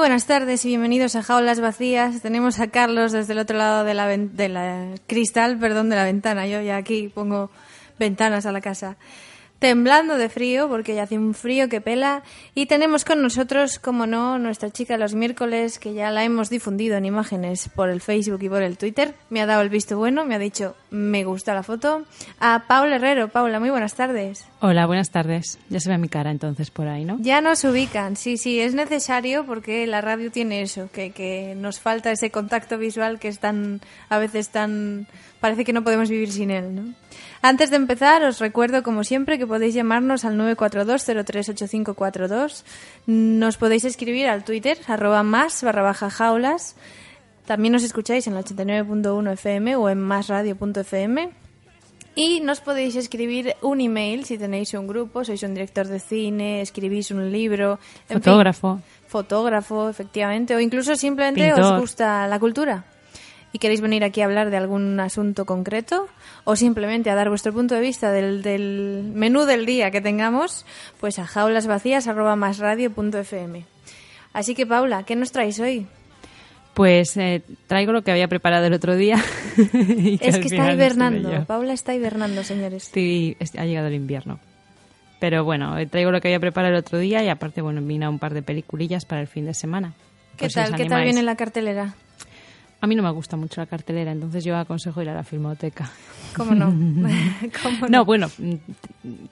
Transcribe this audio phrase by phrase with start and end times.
[0.00, 2.22] Buenas tardes y bienvenidos a Jaulas Vacías.
[2.22, 6.46] Tenemos a Carlos desde el otro lado de la, cristal, perdón, de la ventana.
[6.46, 7.50] Yo ya aquí pongo
[7.98, 8.96] ventanas a la casa.
[9.60, 12.22] Temblando de frío, porque ya hace un frío que pela.
[12.54, 16.48] Y tenemos con nosotros, como no, nuestra chica de los miércoles, que ya la hemos
[16.48, 19.14] difundido en imágenes por el Facebook y por el Twitter.
[19.28, 22.06] Me ha dado el visto bueno, me ha dicho, me gusta la foto.
[22.40, 23.28] A Paula Herrero.
[23.28, 24.46] Paula, muy buenas tardes.
[24.60, 25.58] Hola, buenas tardes.
[25.68, 27.18] Ya se ve mi cara entonces por ahí, ¿no?
[27.20, 31.80] Ya nos ubican, sí, sí, es necesario porque la radio tiene eso, que, que nos
[31.80, 35.06] falta ese contacto visual que es tan, a veces tan,
[35.38, 36.94] parece que no podemos vivir sin él, ¿no?
[37.42, 42.64] Antes de empezar, os recuerdo, como siempre, que podéis llamarnos al 942-038542.
[43.06, 46.76] Nos podéis escribir al Twitter, arroba más barra baja jaulas.
[47.46, 51.30] También nos escucháis en el 89.1 FM o en másradio.fm.
[52.14, 56.60] Y nos podéis escribir un email si tenéis un grupo, sois un director de cine,
[56.60, 57.78] escribís un libro.
[58.10, 58.80] en fin, Fotógrafo.
[59.06, 62.84] fotógrafo, efectivamente, o incluso simplemente os gusta la cultura
[63.52, 66.06] y queréis venir aquí a hablar de algún asunto concreto
[66.44, 70.64] o simplemente a dar vuestro punto de vista del, del menú del día que tengamos,
[71.00, 73.64] pues a jaulasvacías.masradio.fm.
[74.32, 75.86] Así que, Paula, ¿qué nos traes hoy?
[76.74, 79.16] Pues eh, traigo lo que había preparado el otro día.
[79.56, 81.44] es que está hibernando.
[81.46, 82.90] Paula está hibernando, señores.
[82.94, 84.38] Es- ha llegado el invierno.
[85.18, 88.08] Pero bueno, eh, traigo lo que había preparado el otro día y aparte, bueno, vino
[88.08, 89.92] un par de peliculillas para el fin de semana.
[90.36, 90.74] ¿Qué os tal?
[90.76, 91.94] ¿Qué tal viene la cartelera?
[92.82, 95.90] A mí no me gusta mucho la cartelera, entonces yo aconsejo ir a la filmoteca.
[96.36, 96.66] ¿Cómo no?
[97.62, 98.54] ¿Cómo No, bueno, mm,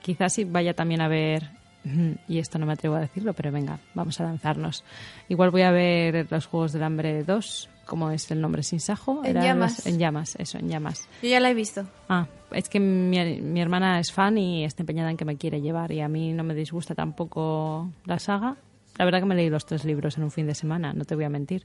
[0.03, 1.49] quizás sí vaya también a ver,
[1.85, 4.85] mm, y esto no me atrevo a decirlo, pero venga, vamos a lanzarnos.
[5.29, 9.25] Igual voy a ver los Juegos del Hambre 2, como es el nombre sin sajo.
[9.25, 9.79] En Era llamas.
[9.79, 11.09] así- En llamas, eso, en llamas.
[11.23, 11.87] Yo ya la he visto.
[12.11, 15.63] Ah, es que mi, mi hermana es fan y está empeñada en que me quiere
[15.63, 18.57] llevar y a mí no me disgusta tampoco la saga.
[18.99, 21.15] La verdad que me leí los tres libros en un fin de semana, no te
[21.15, 21.65] voy a mentir.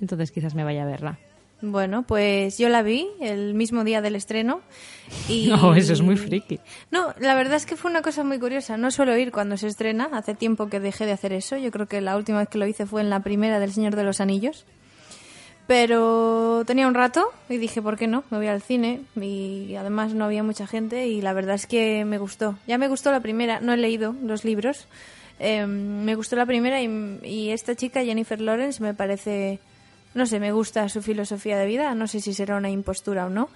[0.00, 1.18] Entonces quizás me vaya a verla.
[1.60, 4.60] Bueno, pues yo la vi el mismo día del estreno.
[5.28, 5.48] Y...
[5.54, 6.60] No, eso es muy friki.
[6.90, 8.76] No, la verdad es que fue una cosa muy curiosa.
[8.76, 10.10] No suelo ir cuando se estrena.
[10.12, 11.56] Hace tiempo que dejé de hacer eso.
[11.56, 13.96] Yo creo que la última vez que lo hice fue en la primera del Señor
[13.96, 14.66] de los Anillos.
[15.66, 18.24] Pero tenía un rato y dije, ¿por qué no?
[18.30, 22.04] Me voy al cine y además no había mucha gente y la verdad es que
[22.04, 22.58] me gustó.
[22.66, 24.86] Ya me gustó la primera, no he leído los libros.
[25.40, 29.58] Eh, me gustó la primera y, y esta chica, Jennifer Lawrence, me parece,
[30.14, 31.94] no sé, me gusta su filosofía de vida.
[31.94, 33.48] No sé si será una impostura o no,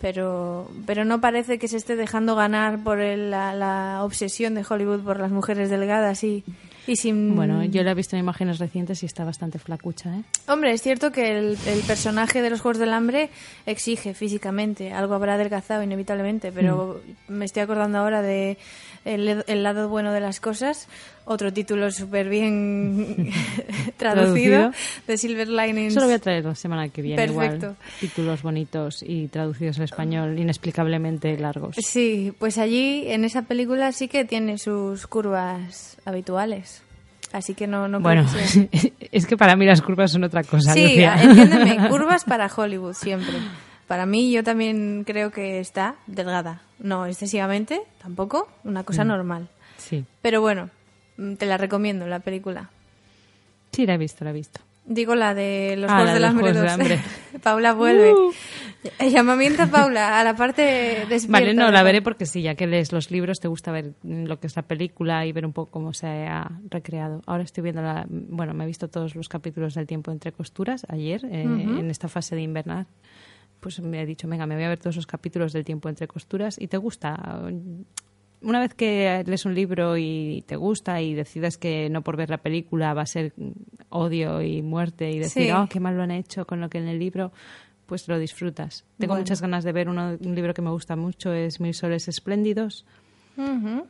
[0.00, 4.64] pero, pero no parece que se esté dejando ganar por el- la, la obsesión de
[4.68, 6.44] Hollywood por las mujeres delgadas y,
[6.86, 7.34] y sin...
[7.34, 10.22] Bueno, yo la he visto en imágenes recientes y está bastante flacucha, ¿eh?
[10.48, 13.30] Hombre, es cierto que el, el personaje de los Juegos del Hambre
[13.66, 18.58] exige físicamente, algo habrá adelgazado inevitablemente, pero me estoy acordando ahora de
[19.06, 20.88] el, el lado bueno de las cosas,
[21.24, 23.30] otro título súper bien
[23.96, 24.72] traducido,
[25.06, 25.92] de Silver Linings.
[25.92, 27.16] Eso lo voy a traer la semana que viene.
[27.16, 27.66] Perfecto.
[27.66, 31.76] Igual, títulos bonitos y traducidos al español inexplicablemente largos.
[31.78, 36.82] Sí, pues allí en esa película sí que tiene sus curvas habituales.
[37.32, 38.24] Así que no, no bueno,
[39.12, 40.72] es que para mí las curvas son otra cosa.
[40.72, 41.20] Sí, Lucía.
[41.20, 43.34] entiéndeme, curvas para Hollywood siempre.
[43.86, 46.62] Para mí yo también creo que está delgada.
[46.78, 49.08] No excesivamente, tampoco, una cosa Mm.
[49.08, 49.48] normal.
[49.76, 50.70] Sí, Pero bueno,
[51.16, 52.70] mm, te la recomiendo la película.
[53.72, 54.60] sí, la he visto, la he visto.
[54.88, 56.72] Digo la de los Ah, Juegos del de Hambre Juegos 2.
[56.72, 57.00] Hambre.
[57.42, 58.12] Paula vuelve.
[58.12, 58.32] Uh.
[59.10, 60.62] Llamamiento a Paula a la parte
[61.08, 61.28] despierta.
[61.32, 64.38] Vale, no, la veré porque sí, ya que lees los libros, te gusta ver lo
[64.38, 67.20] que es la película y ver un poco cómo se ha recreado.
[67.26, 68.06] Ahora estoy viendo la.
[68.08, 72.06] Bueno, me he visto todos los capítulos del tiempo entre costuras ayer, eh, en esta
[72.08, 72.86] fase de invernar.
[73.66, 76.06] Pues me he dicho, venga, me voy a ver todos los capítulos del tiempo entre
[76.06, 77.42] costuras y te gusta.
[78.42, 82.30] una vez que lees un libro y te gusta y decides que no por ver
[82.30, 83.32] la película va a ser
[83.88, 85.50] odio y muerte y decir, Sí.
[85.50, 87.32] oh, qué mal lo han hecho con lo que en el libro,
[87.86, 88.84] pues lo disfrutas.
[88.98, 89.22] Tengo Bueno.
[89.22, 92.86] muchas ganas de ver uno- un libro que me gusta mucho, es Mil soles espléndidos.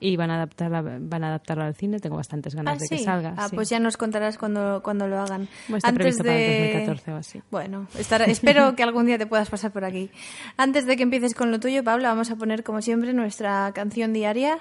[0.01, 2.01] Y van a adaptarla, van a adaptarlo al cine.
[2.01, 3.35] Tengo bastantes ganas Ah, de que salga.
[3.37, 3.55] Ah, sí.
[3.55, 5.49] pues ya nos contarás cuando, cuando lo hagan.
[5.69, 7.43] Bueno, está previsto para el 2014 o así.
[7.51, 10.11] Bueno, estará- espero que algún día te puedas pasar por aquí.
[10.57, 14.13] Antes de que empieces con lo tuyo, Pablo, vamos a poner, como siempre, nuestra canción
[14.13, 14.59] diaria.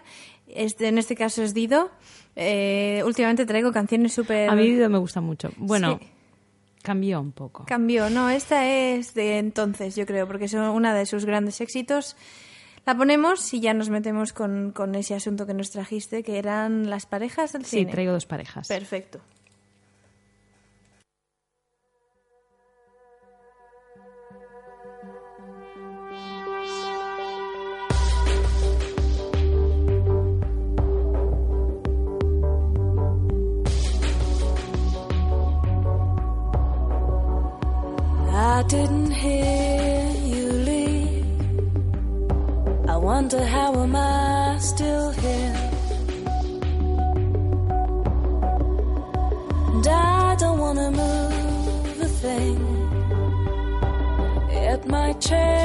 [0.48, 1.90] Este, en este caso es Dido.
[2.36, 4.50] Eh, últimamente traigo canciones súper...
[4.50, 5.50] A mí Dido me gusta mucho.
[5.58, 6.08] Bueno, Sí.
[6.84, 7.66] cambió un poco.
[7.66, 12.16] Cambió, no, esta es de entonces, yo creo, porque es una de sus grandes éxitos.
[12.86, 16.90] La ponemos y ya nos metemos con, con ese asunto que nos trajiste, que eran
[16.90, 17.92] las parejas del Sí, cine.
[17.92, 18.68] traigo dos parejas.
[18.68, 19.20] Perfecto.
[38.38, 39.65] I didn't hear
[43.16, 45.56] wonder how am I still here?
[49.72, 52.60] And I don't wanna move a thing.
[54.52, 55.65] It my change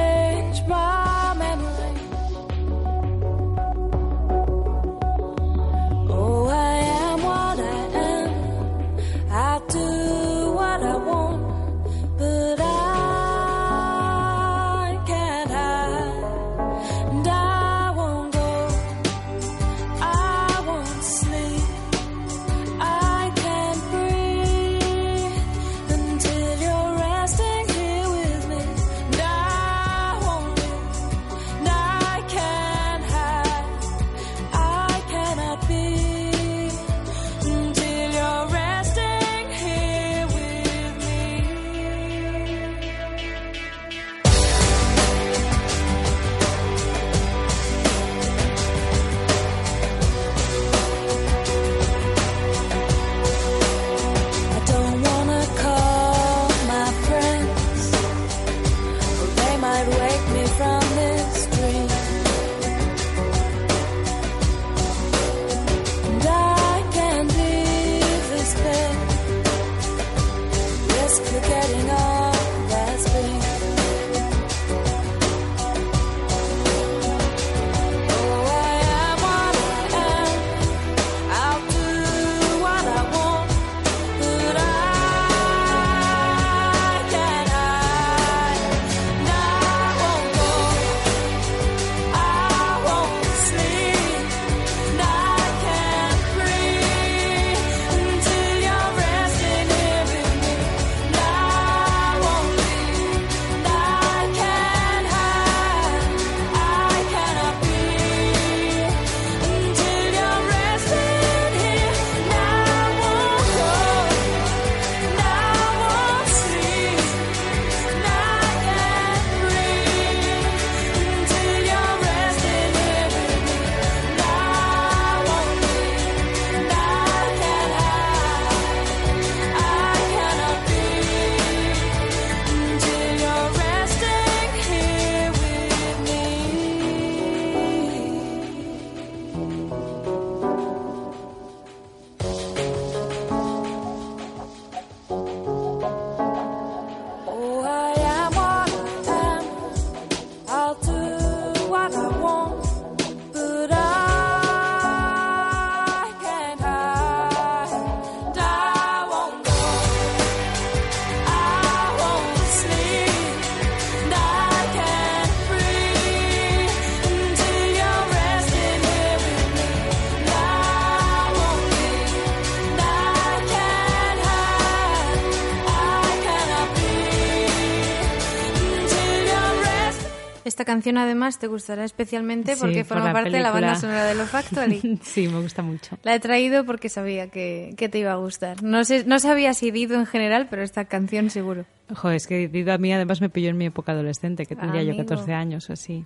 [180.61, 183.69] Esta canción además te gustará especialmente Sí, porque por forma la parte de la banda
[183.69, 183.81] película.
[183.81, 184.99] sonora de Love Factory.
[185.03, 185.97] sí, me gusta mucho.
[186.03, 188.63] La he traído porque sabía que, que te iba a gustar.
[188.63, 191.65] No sé, no sabía si Dido en general, pero esta canción seguro.
[191.95, 194.83] Joder, es que Dido a mí además me pilló en mi época adolescente, que tendría
[194.83, 195.07] yo Amigo.
[195.07, 196.05] 14 años o así.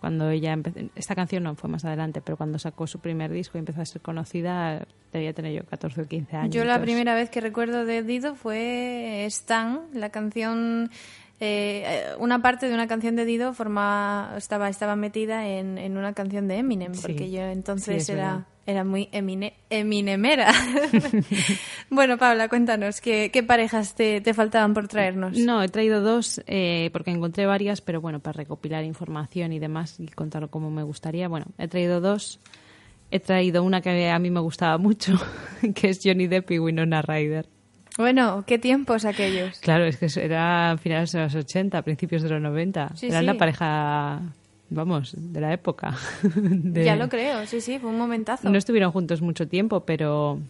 [0.00, 0.80] Cuando ella empezó...
[0.96, 3.84] Esta canción no fue más adelante, pero cuando sacó su primer disco y empezó a
[3.84, 6.54] ser conocida, debía tener yo 14 o 15 años.
[6.54, 10.90] Yo la primera vez que recuerdo de Dido fue Stan, la canción
[11.40, 16.12] eh, una parte de una canción de Dido forma, estaba, estaba metida en, en una
[16.12, 17.02] canción de Eminem, Sí.
[17.02, 18.46] porque yo entonces es era, verdad.
[18.66, 20.52] era muy emine, eminemera.
[21.90, 25.36] bueno, Paula, cuéntanos, ¿qué, qué parejas te, te faltaban por traernos?
[25.38, 29.98] No, he traído dos eh, porque encontré varias, pero bueno, para recopilar información y demás
[29.98, 31.28] y contarlo como me gustaría.
[31.28, 32.38] Bueno, he traído dos.
[33.12, 35.14] He traído una que a mí me gustaba mucho,
[35.74, 37.48] que es Johnny Depp y Winona Ryder.
[38.00, 39.58] Bueno, ¿qué tiempos aquellos?
[39.60, 42.92] Claro, es que era finales de los 80, principios de los 90.
[42.96, 43.26] Sí, era sí.
[43.26, 44.20] la pareja,
[44.70, 45.94] vamos, de la época.
[46.34, 48.48] De- Ya lo creo, sí, sí, fue un momentazo.
[48.48, 50.40] No estuvieron juntos mucho tiempo, pero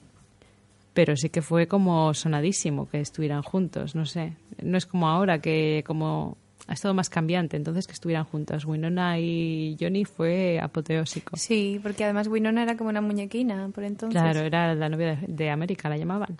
[0.92, 4.32] pero sí que fue como sonadísimo que estuvieran juntos, no sé.
[4.62, 8.64] No es como ahora que como ha estado más cambiante, entonces que estuvieran juntos.
[8.64, 11.36] Winona y Johnny fue apoteósico.
[11.36, 14.20] Sí, porque además Winona era como una muñequina por entonces.
[14.20, 16.36] Claro, era la novia de, de América, la llamaban.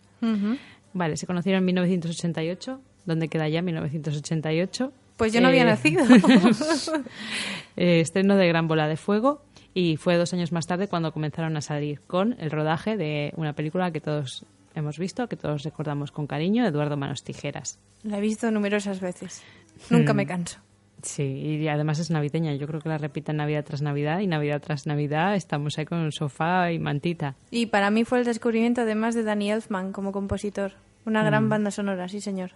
[0.93, 2.81] Vale, se conocieron en 1988.
[3.07, 4.93] ¿Dónde queda ya 1988?
[5.17, 6.05] Pues yo no había Eh, nacido.
[7.77, 9.43] eh, estreno de Gran Bola de Fuego
[9.75, 13.53] y fue dos años más tarde cuando comenzaron a salir con el rodaje de una
[13.53, 14.45] película que todos
[14.75, 17.79] hemos visto, que todos recordamos con cariño, Eduardo Manos Tijeras.
[18.03, 19.43] La he visto numerosas veces.
[19.91, 20.17] Nunca Mm.
[20.17, 20.59] me canso.
[21.02, 22.54] Sí, y además es navideña.
[22.54, 26.11] Yo creo que la repiten Navidad tras Navidad y Navidad tras Navidad estamos ahí con
[26.12, 27.37] sofá y mantita.
[27.50, 30.73] Y para mí fue el descubrimiento además de Danny Elfman como compositor.
[31.07, 31.49] Una gran Mm.
[31.49, 32.50] banda sonora, sí señor.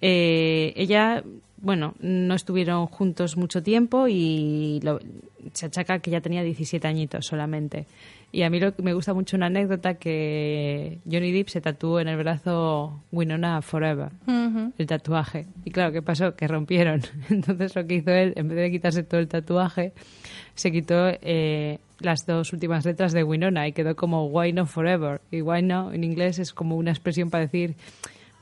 [0.00, 1.22] Eh, ella,
[1.58, 5.00] bueno, no estuvieron juntos mucho tiempo y lo-
[5.52, 7.86] se achaca que ya tenía 17 añitos solamente.
[8.34, 12.00] Y a mí lo que me gusta mucho una anécdota que Johnny Depp se tatuó
[12.00, 14.10] en el brazo Winona Forever,
[14.76, 15.46] el tatuaje.
[15.64, 16.34] Y claro, ¿qué pasó?
[16.34, 17.00] Que rompieron.
[17.30, 19.92] Entonces lo que hizo él, en vez de quitarse todo el tatuaje,
[20.56, 25.20] se quitó eh, las dos últimas letras de Winona y quedó como Why no Forever.
[25.30, 27.76] Y Why no en inglés es como una expresión para decir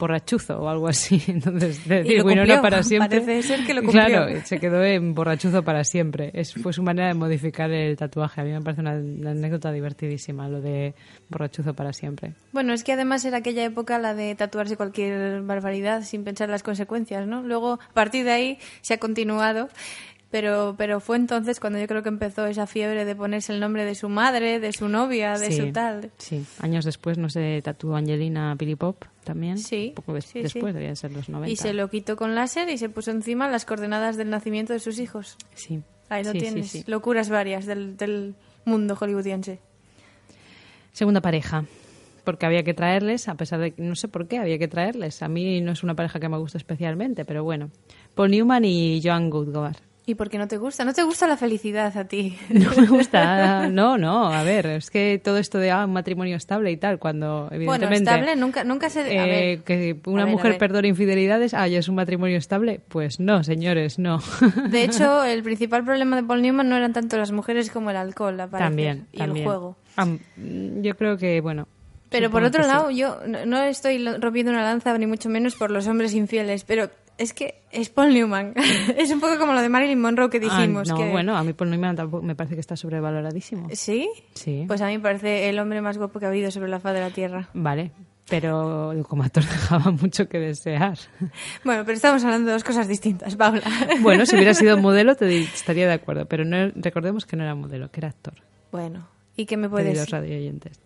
[0.02, 1.22] borrachuzo o algo así.
[1.28, 3.20] Entonces, de decir Winona para siempre.
[3.20, 4.04] Parece ser que lo cumplió.
[4.04, 6.32] Claro, se quedó en borrachuzo para siempre.
[6.34, 8.40] Es, fue su manera de modificar el tatuaje.
[8.40, 10.94] A mí me parece una, una anécdota divertidísima, lo de
[11.28, 12.34] borrachuzo para siempre.
[12.50, 16.64] Bueno, es que además era aquella época la de tatuarse cualquier barbaridad sin pensar las
[16.64, 17.42] consecuencias, ¿no?
[17.42, 19.68] Luego, a partir de ahí, se ha continuado.
[20.32, 23.84] Pero, pero fue entonces cuando yo creo que empezó esa fiebre de ponerse el nombre
[23.84, 26.10] de su madre, de su novia, de Sí, su tal.
[26.16, 29.58] Sí, años después no se tatuó Angelina Billy Pop también.
[29.58, 30.78] Sí, Un poco des- sí, después, sí.
[30.78, 31.52] debían ser los 90.
[31.52, 34.80] Y se lo quitó con láser y se puso encima las coordenadas del nacimiento de
[34.80, 35.36] sus hijos.
[35.54, 35.82] Sí.
[36.08, 36.88] Ahí lo tienes.
[36.88, 38.34] Locuras varias del, del
[38.64, 39.60] mundo hollywoodiense.
[40.92, 41.64] Segunda pareja.
[42.24, 45.22] Porque había que traerles, a pesar de que no sé por qué había que traerles.
[45.22, 47.70] A mí no es una pareja que me gusta especialmente, pero bueno.
[48.14, 49.76] Paul Newman y Joan Goodgar.
[50.04, 50.84] ¿Y por qué no te gusta?
[50.84, 52.36] ¿No te gusta la felicidad a ti?
[52.50, 56.36] No me gusta, no, no, a ver, es que todo esto de ah, un matrimonio
[56.36, 59.00] estable y tal, cuando bueno, evidentemente estable nunca, nunca se...
[59.00, 59.62] a eh, ver.
[59.62, 63.20] que una A ver, a mujer perdone infidelidades, ah, ya es un matrimonio estable, pues
[63.20, 64.20] no, señores, no.
[64.70, 67.96] De hecho, el principal problema de Paul Newman no eran tanto las mujeres como el
[67.96, 69.38] alcohol, aparece, también, y también.
[69.38, 69.76] el juego.
[70.82, 71.68] Yo creo que, bueno.
[72.10, 72.68] Pero por otro sí.
[72.68, 76.90] lado, yo no- estoy rompiendo una lanza ni mucho menos por los hombres infieles, pero
[77.22, 78.52] es que es Paul Newman.
[78.98, 80.88] es un poco como lo de Marilyn Monroe que Ah, dijimos.
[80.88, 81.10] no, que...
[81.10, 83.68] bueno, a mí Paul Newman tampoco me parece que está sobrevaloradísimo.
[83.72, 84.08] ¿Sí?
[84.34, 84.64] Sí.
[84.66, 86.94] Pues a mí me parece el hombre más guapo que ha habido sobre la faz
[86.94, 87.48] de la Tierra.
[87.54, 87.92] Vale,
[88.28, 90.98] pero como actor dejaba mucho que desear.
[91.64, 93.62] Bueno, pero estamos hablando de dos cosas distintas, Paula.
[94.00, 97.54] Bueno, si hubiera sido modelo te estaría de acuerdo, pero no, recordemos que no era
[97.54, 98.34] modelo, que era actor.
[98.72, 100.10] bueno, ¿y qué me puedes...?
[100.10, 100.80] radio oyentes.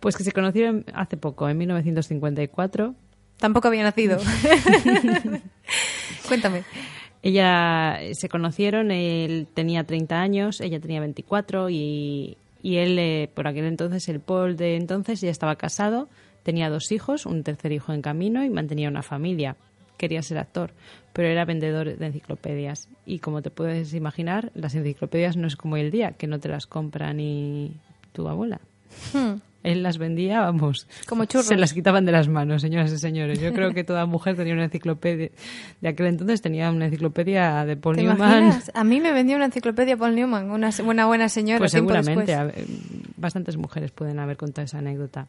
[0.00, 2.94] Pues que se conocieron hace poco, en 1954.
[3.44, 4.16] Tampoco había nacido.
[6.28, 6.64] Cuéntame.
[7.22, 13.28] Ella eh, se conocieron, él tenía 30 años, ella tenía 24 y, y él, eh,
[13.34, 16.08] por aquel entonces, el Paul de entonces ya estaba casado,
[16.42, 19.56] tenía dos hijos, un tercer hijo en camino y mantenía una familia.
[19.98, 20.72] Quería ser actor,
[21.12, 22.88] pero era vendedor de enciclopedias.
[23.04, 26.40] Y como te puedes imaginar, las enciclopedias no es como hoy el día, que no
[26.40, 27.76] te las compra ni
[28.12, 28.62] tu abuela.
[29.12, 29.34] Hmm,
[29.64, 30.86] Él las vendía, vamos.
[31.08, 31.46] Como churros.
[31.46, 33.40] Se las quitaban de las manos, señoras y señores.
[33.40, 35.30] Yo creo que toda mujer tenía una enciclopedia.
[35.80, 38.16] De aquel entonces tenía una enciclopedia de Paul ¿Te Newman.
[38.18, 38.70] imaginas?
[38.74, 41.58] A mí me vendió una enciclopedia Paul Newman, una se- buena señora.
[41.58, 42.34] Pues seguramente.
[42.34, 42.52] a
[43.16, 45.26] bastantes mujeres pueden haber contado esa anécdota.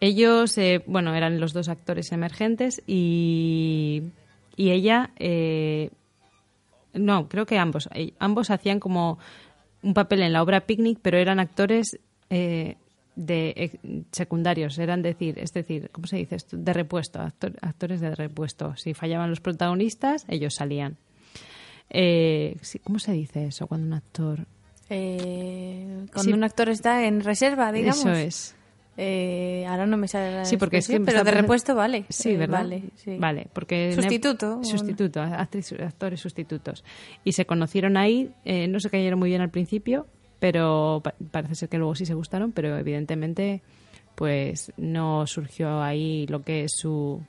[0.00, 4.02] Ellos, eh, bueno, eran los dos actores emergentes y,
[4.56, 5.90] y ella, eh,
[6.94, 9.18] no, creo que ambos, eh, ambos hacían como
[9.82, 11.98] un papel en la obra Picnic, pero eran actores
[12.30, 12.76] eh,
[13.16, 16.56] de eh, secundarios, eran decir, es decir, ¿cómo se dice esto?
[16.56, 18.76] De repuesto, actor- actores de repuesto.
[18.76, 20.96] Si fallaban los protagonistas, ellos salían.
[21.90, 24.46] Eh, ¿Cómo se dice eso cuando un actor
[24.92, 26.32] Eh, cuando Sí.
[26.32, 28.00] un actor está en reserva, digamos.
[28.00, 28.56] eso es.
[28.96, 32.04] Eh, ahora no me sale la Sí, porque es que pero de repuesto vale.
[32.08, 32.58] Sí, Eh, ¿verdad?
[32.62, 33.16] Vale, sí.
[33.18, 33.92] Vale, porque...
[33.94, 36.84] Sustituto, Sustituto, actriz- actores sustitutos.
[37.24, 40.06] Y se conocieron ahí, eh, no se cayeron muy bien al principio,
[40.40, 43.62] pero pa- parece ser que luego sí se gustaron, pero evidentemente
[44.16, 47.22] pues no surgió ahí lo que es su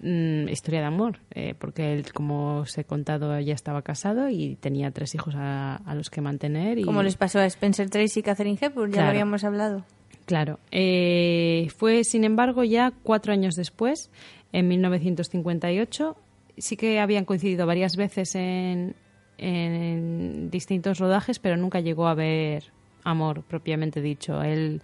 [0.00, 4.56] mm, historia de amor, eh, porque él, como os he contado, ya estaba casado y
[4.56, 6.78] tenía tres hijos a, a los que mantener.
[6.78, 9.06] Y, Como les pasó a Spencer Tracy y Catherine Hepburn, ya Claro.
[9.06, 9.84] lo habíamos hablado.
[10.26, 10.58] Claro.
[10.70, 14.10] Eh, fue, sin embargo, ya cuatro años después,
[14.52, 16.16] en 1958.
[16.56, 18.94] Sí que habían coincidido varias veces en,
[19.38, 22.64] en distintos rodajes, pero nunca llegó a haber
[23.04, 24.42] amor propiamente dicho.
[24.42, 24.80] Él,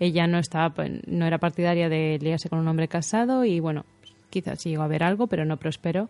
[0.00, 0.74] ella no estaba,
[1.06, 3.84] no era partidaria de liarse con un hombre casado y bueno,
[4.30, 6.08] quizás llegó a haber algo, pero no prosperó.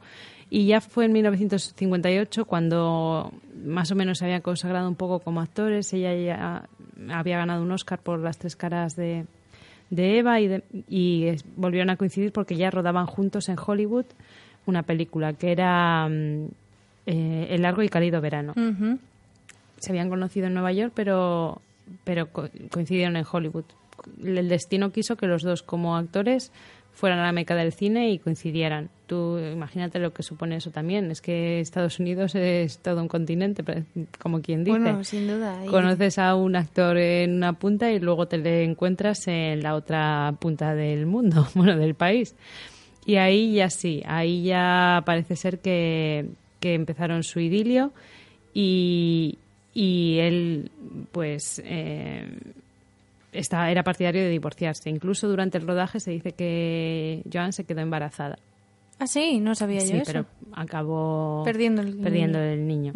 [0.50, 3.32] Y ya fue en 1958 cuando
[3.64, 5.92] más o menos se había consagrado un poco como actores.
[5.92, 6.68] Ella ya
[7.10, 9.24] había ganado un Oscar por las tres caras de,
[9.90, 14.04] de Eva y, de- y volvieron a coincidir porque ya rodaban juntos en Hollywood
[14.66, 16.48] una película que era mm,
[17.06, 18.54] eh, El largo y cálido verano.
[19.78, 21.60] Se habían conocido en Nueva York, pero,
[22.04, 23.64] pero co- coincidieron en Hollywood.
[24.24, 26.52] El destino quiso que los dos como actores
[26.94, 28.90] fueran a la meca del cine y coincidieran.
[29.06, 31.10] Tú imagínate lo que supone eso también.
[31.10, 33.64] Es que Estados Unidos es todo un continente,
[34.20, 34.78] como quien dice.
[34.78, 35.64] Bueno, sin duda.
[35.64, 39.74] y- Conoces a un actor en una punta y luego te le encuentras en la
[39.74, 42.36] otra punta del mundo, bueno, del país.
[43.06, 46.26] Y ahí ya sí, ahí ya parece ser que,
[46.62, 47.92] que empezaron su idilio
[48.54, 49.38] y,
[49.74, 50.70] y él,
[51.10, 52.26] pues, eh,
[53.32, 54.88] estaba, era partidario de divorciarse.
[54.88, 58.38] Incluso durante el rodaje se dice que Joan se quedó embarazada.
[58.98, 60.04] Ah, sí, no sabía yo Sí, eso.
[60.06, 62.52] pero acabó Perdiendo el perdiendo niño.
[62.52, 62.92] el niño.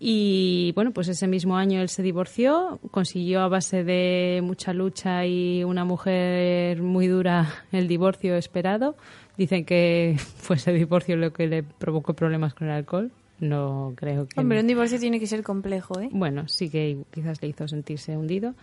[0.00, 5.26] Y bueno, pues ese mismo año él se divorció, consiguió a base de mucha lucha
[5.26, 8.96] y una mujer muy dura el divorcio esperado.
[9.38, 13.10] Dicen que fue ese divorcio lo que le provocó problemas con el alcohol.
[13.40, 14.38] No creo que.
[14.40, 16.08] Hombre, un divorcio tiene que ser complejo, ¿eh?
[16.10, 18.54] Bueno, sí que quizás le hizo sentirse hundido.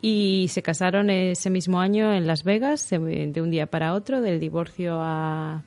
[0.00, 4.38] Y se casaron ese mismo año en Las Vegas, de un día para otro, del
[4.40, 5.62] divorcio a,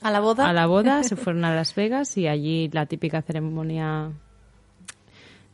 [0.00, 0.48] A la boda.
[0.48, 4.10] a la boda, se fueron a Las Vegas y allí la típica ceremonia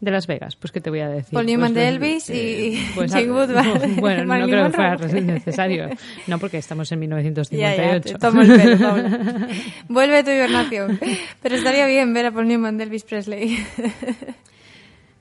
[0.05, 1.33] de Las Vegas, pues qué te voy a decir.
[1.33, 5.89] Paul Newman Pues, de pues, Elvis y pues, Jane Bueno, no creo que fuera necesario.
[6.27, 8.09] No, porque estamos en Ya, 1958.
[8.09, 9.49] ya, tomo el pelo, Paula.
[9.89, 10.99] Vuelve tu hibernación.
[11.43, 13.59] Pero estaría bien ver a Paul Newman de Elvis Presley.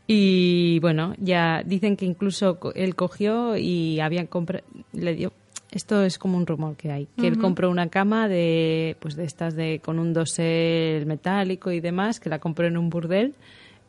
[0.08, 5.32] Y bueno, ya dicen que incluso él cogió y habían comprado, le dio,
[5.72, 9.24] esto es como un rumor que hay, que él compró una cama de, pues de
[9.24, 13.34] estas de, con un dosel metálico y demás, que la compró en un burdel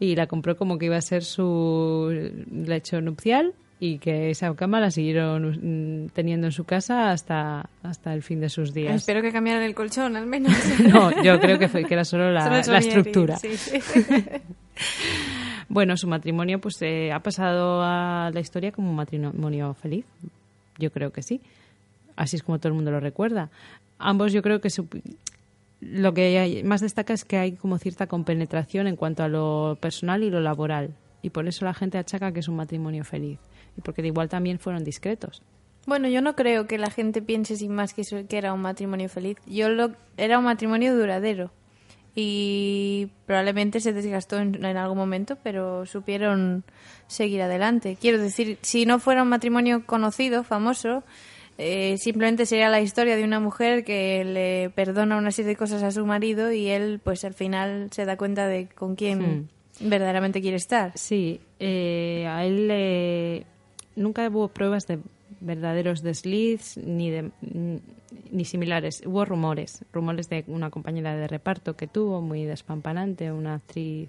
[0.01, 4.81] y la compró como que iba a ser su lecho nupcial y que esa cama
[4.81, 8.95] la siguieron mm, teniendo en su casa hasta, hasta el fin de sus días.
[8.95, 10.53] Espero que cambiaran el colchón, al menos.
[10.89, 13.37] No, yo creo que, fue, que era solo la, Solo la estructura.
[13.37, 13.51] sí.
[15.69, 20.05] Bueno, su matrimonio pues eh, ha pasado a la historia como un matrimonio feliz.
[20.79, 21.41] Yo creo que sí.
[22.17, 23.51] Así es como todo el mundo lo recuerda.
[23.99, 24.71] Ambos yo creo que
[25.85, 30.23] lo que más destaca es que hay como cierta compenetración en cuanto a lo personal
[30.23, 30.95] y lo laboral.
[31.23, 33.39] Y por eso la gente achaca que es un matrimonio feliz.
[33.77, 35.43] Y porque de igual también fueron discretos.
[35.87, 39.09] Bueno, yo no creo que la gente piense sin más que, que era un matrimonio
[39.09, 39.37] feliz.
[39.47, 41.51] Yo lo era un matrimonio duradero
[42.15, 46.65] y probablemente se desgastó en algún momento, pero supieron
[47.07, 47.99] seguir adelante.
[48.01, 51.03] Quiero decir, si no fuera un matrimonio conocido, famoso,
[51.57, 55.83] eh, simplemente sería la historia de una mujer que le perdona una serie de cosas
[55.83, 59.49] a su marido y él, pues al final se da cuenta de con quién
[59.81, 60.93] verdaderamente quiere estar.
[60.97, 63.45] Sí, eh, a él eh,
[63.95, 64.99] nunca hubo pruebas de
[65.41, 67.31] verdaderos desliz ni de
[68.31, 69.03] ni similares.
[69.07, 74.09] Hubo rumores, rumores de una compañera de reparto que tuvo muy despampanante, una actriz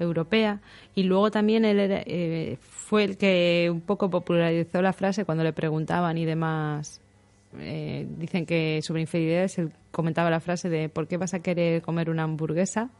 [0.00, 0.60] europea
[0.94, 5.44] y luego también él era- eh, fue el que un poco popularizó la frase cuando
[5.44, 7.00] le preguntaban y demás
[7.58, 11.82] eh, dicen que sobre infidelidades él comentaba la frase de ¿por qué vas a querer
[11.82, 12.90] comer una hamburguesa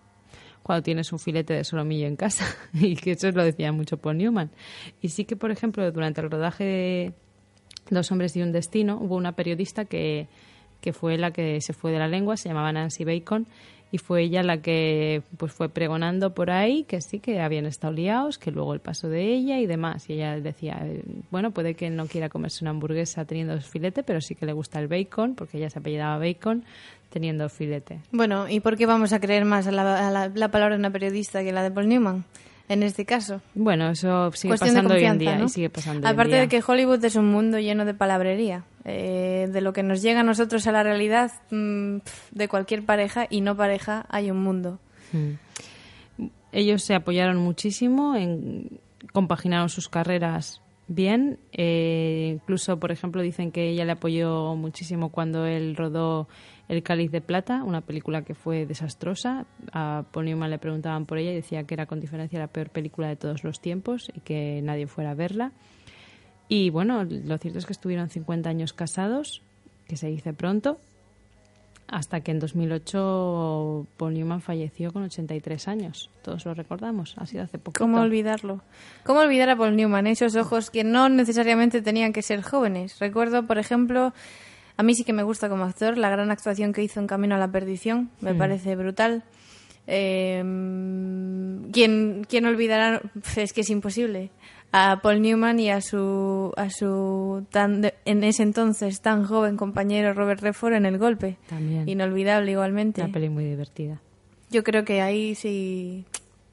[0.63, 2.45] cuando tienes un filete de solomillo en casa?
[2.75, 4.51] y que eso lo decía mucho Paul Newman.
[5.01, 7.13] Y sí que, por ejemplo, durante el rodaje de
[7.89, 10.29] Dos hombres y un destino hubo una periodista que,
[10.81, 13.47] que fue la que se fue de la lengua, se llamaba Nancy Bacon,
[13.93, 17.93] y fue ella la que pues fue pregonando por ahí que sí que habían estado
[17.93, 20.09] liados, que luego el paso de ella y demás.
[20.09, 24.21] Y ella decía, eh, bueno, puede que no quiera comerse una hamburguesa teniendo filete, pero
[24.21, 26.65] sí que le gusta el bacon, porque ella se apellidaba Bacon
[27.11, 27.99] teniendo filete.
[28.13, 30.79] Bueno, ¿y por qué vamos a creer más a la, a la- la palabra de
[30.81, 32.25] una periodista que la de Paul Newman?
[32.71, 33.43] En este caso.
[33.55, 35.47] Bueno, eso sigue Cuestión pasando hoy en día ¿no?
[35.47, 36.41] y sigue pasando hoy en Aparte día.
[36.43, 38.65] de que Hollywood es un mundo lleno de palabrería.
[38.85, 41.99] Eh, de lo que nos llega a nosotros a la realidad mm,
[42.31, 44.79] de cualquier pareja y no pareja hay un mundo.
[45.13, 45.33] Mm.
[46.53, 48.81] Ellos se apoyaron muchísimo, en,
[49.13, 51.39] compaginaron sus carreras bien.
[51.53, 56.29] eh, incluso, por ejemplo, dicen que ella le apoyó muchísimo cuando él rodó
[56.69, 59.47] El Cáliz de Plata, una película que fue desastrosa.
[59.73, 63.09] A Newman le preguntaban por ella y decía que era con diferencia la peor película
[63.09, 65.53] de todos los tiempos y que nadie fuera a verla.
[66.49, 69.43] Y bueno, lo cierto es que estuvieron 50 años casados,
[69.87, 70.79] que se dice pronto,
[71.91, 76.11] hasta que en 2008 Paul Newman falleció con 83 años.
[76.23, 77.79] Todos lo recordamos, ha sido hace poco.
[77.79, 78.63] ¿Cómo olvidarlo?
[79.05, 80.07] ¿Cómo olvidar a Paul Newman?
[80.07, 82.99] Esos ojos que no necesariamente tenían que ser jóvenes.
[83.01, 84.15] Recuerdo, por ejemplo,
[84.77, 87.35] a mí sí que me gusta como actor, la gran actuación que hizo en Camino
[87.35, 89.25] a la Perdición, me parece brutal.
[89.89, 90.39] Eh,
[91.73, 93.03] ¿quién, ¿Quién olvidará?
[93.37, 94.31] Es que es imposible.
[94.73, 99.57] A Paul Newman y a su, a su tan de- en ese entonces tan joven
[99.57, 101.39] compañero Robert Redford en El Golpe.
[101.49, 101.89] También.
[101.89, 103.03] Inolvidable igualmente.
[103.03, 104.01] Una peli muy divertida.
[104.51, 106.05] Yo creo que ahí sí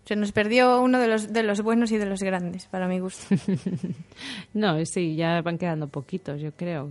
[0.06, 3.00] se nos perdió uno de los, de los buenos y de los grandes, para mi
[3.00, 3.36] gusto.
[4.54, 6.90] No, sí, ya van quedando poquitos, yo creo.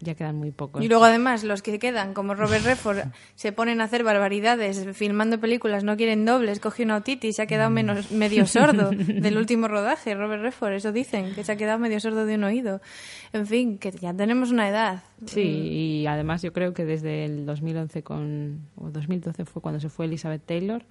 [0.00, 0.82] Ya quedan muy pocos.
[0.82, 3.00] Y luego además los que quedan, como Robert Redford,
[3.34, 7.46] se ponen a hacer barbaridades, filmando películas, no quieren dobles, coge una otitis, se ha
[7.46, 11.78] quedado menos, medio sordo del último rodaje, Robert Redford, eso dicen, que se ha quedado
[11.78, 12.80] medio sordo de un oído.
[13.32, 15.02] En fin, que ya tenemos una edad.
[15.26, 19.90] Sí, y además yo creo que desde el 2011 con, o 2012 fue cuando se
[19.90, 20.82] fue Elizabeth Taylor,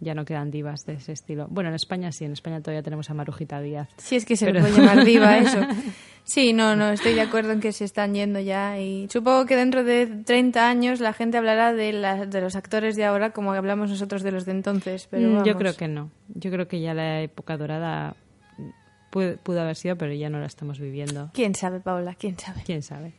[0.00, 1.46] ya no quedan divas de ese estilo.
[1.50, 3.88] Bueno, en España sí, en España todavía tenemos a Marujita Díaz.
[3.98, 5.58] Si es que se Pero- puede llamar diva eso.
[6.24, 9.56] Sí, no, no, estoy de acuerdo en que se están yendo ya y supongo que
[9.56, 13.52] dentro de 30 años la gente hablará de, la- de los actores de ahora como
[13.52, 16.10] hablamos nosotros de los de entonces, pero Mm, Yo creo que no.
[16.34, 18.16] Yo creo que ya la época dorada
[19.10, 21.30] pudo haber sido, pero ya no la estamos viviendo.
[21.34, 22.14] ¿Quién sabe, Paula?
[22.14, 22.62] ¿Quién sabe?
[22.64, 23.12] ¿Quién sabe?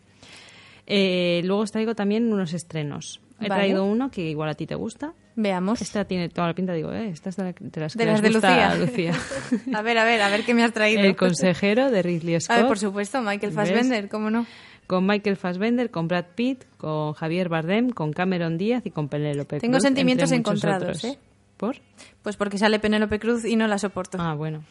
[0.88, 3.20] Eh, luego os traigo también unos estrenos.
[3.42, 3.62] He Vale.
[3.62, 5.14] traído uno que igual a ti te gusta.
[5.36, 5.82] Veamos.
[5.82, 8.06] Esta tiene toda la pinta, digo, eh, esta es de, la- de las que De
[8.06, 8.72] les las de gusta Lucía.
[8.72, 9.14] a Lucía.
[9.78, 11.02] A ver, a ver, a ver qué me has traído.
[11.02, 12.58] El consejero de Ridley A Scott.
[12.58, 13.56] ver, por supuesto, Michael ¿Ves?
[13.56, 14.46] Fassbender, ¿cómo no?
[14.88, 19.60] Con Michael Fassbender, con Brad Pitt, con Javier Bardem, con Cameron Díaz y con Penélope
[19.60, 21.04] Tengo Cruz, sentimientos entre muchos encontrados.
[21.06, 21.18] ¿eh?
[21.58, 21.78] ¿Por?
[22.22, 24.18] Pues porque sale Penélope Cruz y no la soporto.
[24.20, 24.64] Ah, bueno.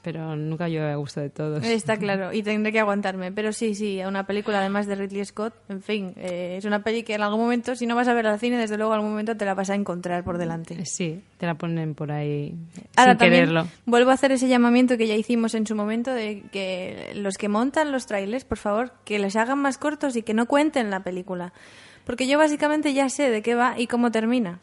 [0.00, 1.64] Pero nunca yo a gusto de todos.
[1.64, 3.32] Está claro, y tendré que aguantarme.
[3.32, 7.02] Pero sí, sí, una película además de Ridley Scott, en fin, eh, es una peli
[7.02, 9.10] que en algún momento, si no vas a ver al cine, desde luego en algún
[9.10, 10.84] momento te la vas a encontrar por delante.
[10.86, 12.54] Sí, te la ponen por ahí
[12.96, 13.66] Ahora sin también quererlo.
[13.86, 17.48] vuelvo a hacer ese llamamiento que ya hicimos en su momento de que los que
[17.48, 21.00] montan los trailers, por favor, que les hagan más cortos y que no cuenten la
[21.02, 21.52] película.
[22.06, 24.60] Porque yo básicamente ya sé de qué va y cómo termina.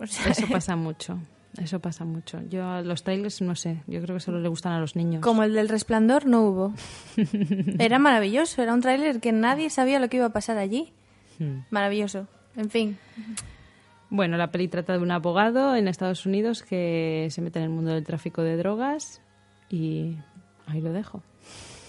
[0.00, 1.18] O sea, Eso pasa mucho.
[1.60, 2.40] Eso pasa mucho.
[2.48, 3.82] Yo a los trailers no sé.
[3.86, 5.22] Yo creo que solo le gustan a los niños.
[5.22, 6.72] Como el del resplandor no hubo.
[7.78, 10.92] Era maravilloso, era un tráiler que nadie sabía lo que iba a pasar allí.
[11.38, 11.60] Hmm.
[11.70, 12.26] Maravilloso.
[12.56, 12.98] En fin,
[14.10, 17.70] Bueno, la peli trata de un abogado en Estados Unidos que se mete en el
[17.70, 19.20] mundo del tráfico de drogas
[19.70, 20.16] y
[20.66, 21.22] ahí lo dejo.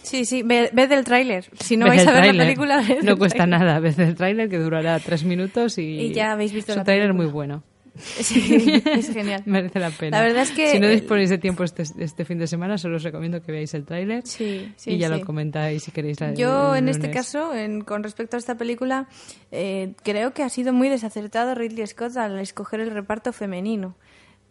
[0.04, 1.46] sí, sí, ve, ved el tráiler.
[1.60, 3.80] Si no Ves vais a ver la película, ved No cuesta nada.
[3.80, 7.14] Ves el tráiler que durará tres minutos y, Y ya habéis visto es un tráiler
[7.14, 7.64] muy bueno.
[8.22, 9.44] Sí, es genial.
[9.46, 10.18] Merece la pena.
[10.18, 12.96] La verdad es que Si no disponéis de tiempo este, este fin de semana, solo
[12.96, 15.20] os recomiendo que veáis el tráiler Sí, sí, y ya sí.
[15.20, 16.20] lo comentáis si queréis.
[16.22, 19.08] La, Yo, en este caso, en- con respecto a esta película,
[19.52, 23.96] eh, creo que ha sido muy desacertado Ridley Scott al escoger el reparto femenino.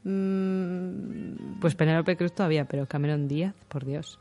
[0.05, 4.19] Mm, Pues Penélope Cruz todavía, pero Cameron Díaz, por Dios.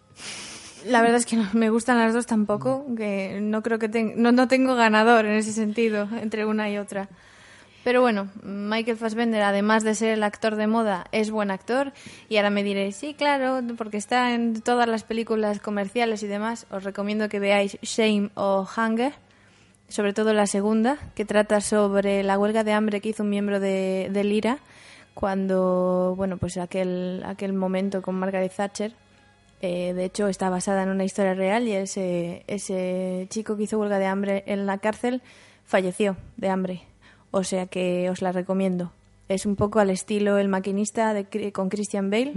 [0.86, 4.14] la verdad es que no me gustan las dos tampoco, que no creo que ten-
[4.18, 7.10] no, no tengo ganador en ese sentido entre una y otra.
[7.88, 11.94] Pero bueno, Michael Fassbender, además de ser el actor de moda, es buen actor.
[12.28, 16.68] Y ahora me diréis, sí, claro, porque está en todas las películas comerciales y demás.
[16.70, 19.14] Os recomiendo que veáis Shame o Hunger,
[19.88, 23.62] sobre todo la segunda, que trata sobre la huelga de hambre que hizo un miembro
[23.62, 24.58] de, del IRA
[25.14, 28.92] cuando, bueno, pues aquel, aquel momento con Margaret Thatcher.
[29.62, 33.80] Eh, de hecho, está basada en una historia real y ese, ese chico que hizo
[33.80, 35.22] huelga de hambre en la cárcel
[35.64, 36.84] falleció de hambre.
[37.32, 38.92] O sea que os la recomiendo.
[39.28, 42.34] Es un poco al estilo El maquinista de, con Christian Bale.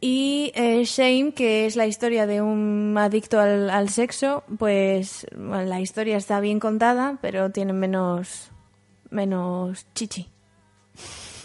[0.00, 5.64] Y eh, Shame, que es la historia de un adicto al, al sexo, pues bueno,
[5.64, 8.50] la historia está bien contada, pero tiene menos,
[9.10, 10.28] menos chichi.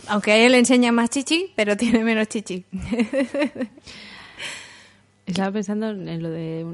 [0.08, 2.65] Aunque a él le enseña más chichi, pero tiene menos chichi.
[5.26, 6.65] Estaba pensando en lo de...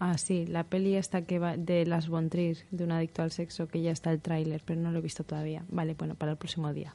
[0.00, 3.30] Ah, sí, la peli esta que va de Las Von Trier, de un adicto al
[3.30, 5.64] sexo, que ya está el tráiler, pero no lo he visto todavía.
[5.68, 6.94] Vale, bueno, para el próximo día.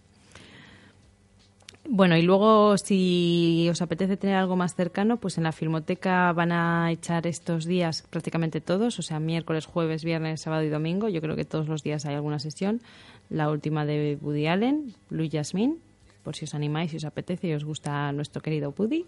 [1.91, 6.51] Bueno, y luego si os apetece tener algo más cercano, pues en la Filmoteca van
[6.51, 11.09] a echar estos días prácticamente todos, o sea, miércoles, jueves, viernes, sábado y domingo.
[11.09, 12.81] Yo creo que todos los días hay alguna sesión.
[13.29, 15.77] La última de Woody Allen, Blue Jasmine,
[16.23, 19.05] por si os animáis, si os apetece y os gusta nuestro querido Woody.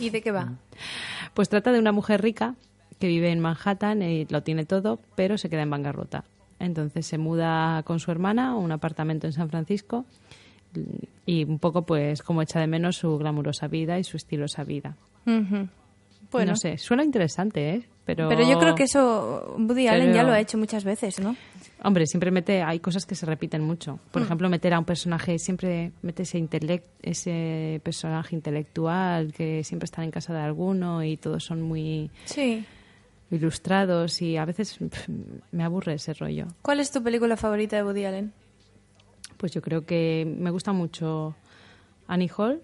[0.00, 0.54] ¿Y de qué va?
[1.34, 2.56] Pues trata de una mujer rica
[3.00, 6.24] que vive en Manhattan y lo tiene todo, pero se queda en bancarrota.
[6.60, 10.04] Entonces se muda con su hermana a un apartamento en San Francisco
[11.26, 14.96] y un poco pues como echa de menos su glamurosa vida y su estilosa vida.
[15.24, 17.82] Bueno, No sé, suena interesante, ¿eh?
[18.04, 21.36] Pero, pero yo creo que eso Woody Allen ya lo ha hecho muchas veces, ¿no?
[21.82, 24.00] Hombre, siempre mete, hay cosas que se repiten mucho.
[24.10, 29.84] Por ejemplo, meter a un personaje, siempre mete ese, intelect, ese personaje intelectual que siempre
[29.84, 32.64] está en casa de alguno y todos son muy Sí.
[33.30, 34.78] Ilustrados y a veces
[35.52, 36.46] me aburre ese rollo.
[36.62, 38.32] ¿Cuál es tu película favorita de Woody Allen?
[39.36, 41.34] Pues yo creo que me gusta mucho
[42.08, 42.60] Annie Hall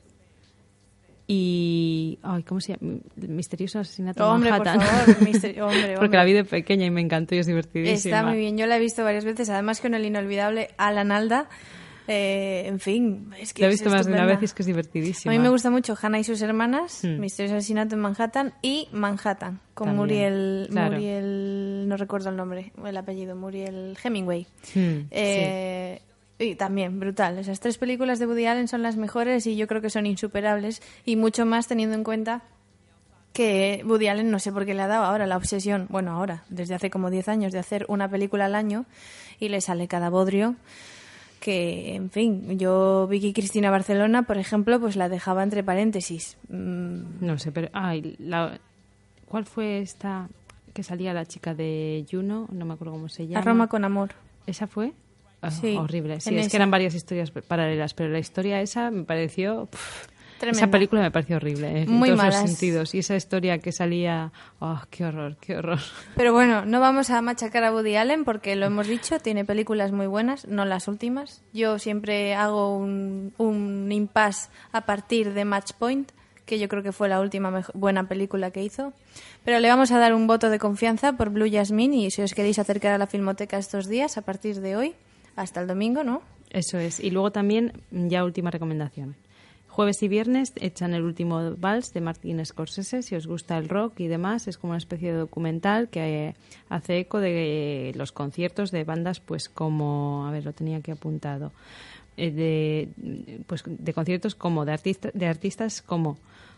[1.29, 2.19] y...
[2.23, 2.99] Ay, ¿Cómo se llama?
[3.17, 4.87] Misterioso asesinato Hombre, por Manhattan.
[4.87, 8.17] favor, mister- hombre, Porque la vi de pequeña y me encantó y es divertidísima.
[8.17, 11.49] Está muy bien, yo la he visto varias veces, además con el inolvidable Alan Alda.
[12.09, 14.62] Eh, en fin, es que he es visto más de una vez y es que
[14.62, 15.33] es divertidísima.
[15.35, 17.19] A mí me gusta mucho Hannah y sus hermanas, Hmm.
[17.19, 20.92] Misterioso asesinato en Manhattan y Manhattan, con También, Muriel, claro.
[20.92, 24.47] Muriel, no recuerdo el nombre, el apellido, Muriel Hemingway.
[24.75, 26.01] Hmm, Eh,
[26.38, 27.38] Y también, brutal.
[27.38, 30.83] Esas tres películas de Woody Allen son las mejores y yo creo que son insuperables
[31.07, 32.42] y mucho más teniendo en cuenta
[33.33, 36.45] que Woody Allen no sé por qué le ha dado ahora la obsesión, bueno, ahora,
[36.51, 38.85] desde hace como 10 años, de hacer una película al año
[39.40, 40.57] y le sale cada bodrio
[41.40, 46.37] que, en fin, yo Vicky Cristina Barcelona, por ejemplo, pues la dejaba entre paréntesis.
[46.49, 47.68] Mm, No sé, pero...
[47.72, 48.59] Ay, la...
[49.27, 50.29] ¿Cuál fue esta
[50.72, 52.49] que salía la chica de Juno?
[52.53, 53.40] No me acuerdo cómo se llama.
[53.40, 54.11] a Roma con amor.
[54.46, 54.92] ¿Esa fue?
[55.40, 56.20] Ah, Sí, horrible.
[56.20, 56.51] Sí, es esa.
[56.51, 59.66] que eran varias historias paralelas, pero la historia esa me pareció...
[59.66, 60.09] pff,
[60.40, 62.40] Esa película me pareció horrible, en Muy todos malas.
[62.42, 62.94] los sentidos.
[62.94, 64.33] Y esa historia que salía...
[64.59, 65.79] ¡Oh, qué horror, qué horror!
[66.14, 69.92] Pero bueno, no vamos a machacar a Woody Allen porque lo hemos dicho, tiene películas
[69.92, 71.42] muy buenas, no las últimas.
[71.53, 76.11] Yo siempre hago un, un impasse a partir de Match Point,
[76.44, 78.92] que yo creo que fue la última buena película que hizo.
[79.44, 82.35] Pero le vamos a dar un voto de confianza por Blue Jasmine y si os
[82.35, 84.94] queréis acercar a la filmoteca estos días, a partir de hoy,
[85.35, 86.22] hasta el domingo, ¿no?
[86.51, 87.01] Eso es.
[87.01, 89.16] Y luego también, ya última recomendación.
[89.77, 93.03] Jueves y viernes echan el último vals de Martin Scorsese.
[93.03, 96.35] Si os gusta el rock y demás, es como una especie de documental que eh,
[96.71, 101.53] hace eco de los conciertos de bandas, pues como, a ver, lo tenía aquí apuntado,
[102.17, 102.89] eh, de,
[103.47, 106.17] pues de conciertos como de, artista, de artistas como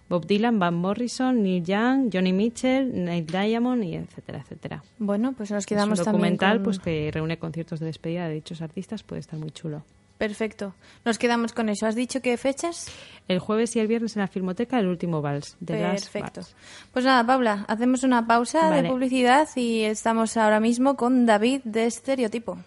[0.09, 4.85] Bob Dylan, Van Morrison, Neil Young, Johnny Mitchell, Neil Diamond y etcétera, etcétera.
[5.01, 8.29] Bueno, pues nos Es quedamos un también documental con- pues que reúne conciertos de despedida
[8.29, 9.83] de dichos artistas, puede estar muy chulo.
[10.19, 10.75] Perfecto.
[11.05, 11.87] Nos quedamos con eso.
[11.87, 12.89] ¿Has dicho qué fechas?
[13.29, 15.57] El jueves y el viernes en la Filmoteca, el último vals.
[15.61, 16.41] De Perfecto.
[16.41, 16.55] Vals.
[16.93, 21.87] Pues nada, Paula, hacemos una pausa de publicidad y estamos ahora mismo con David de
[21.87, 22.59] Estereotipo.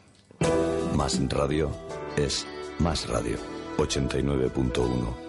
[0.96, 1.70] Más radio
[2.16, 2.48] es
[2.80, 3.38] más radio.
[3.78, 5.21] 89.1.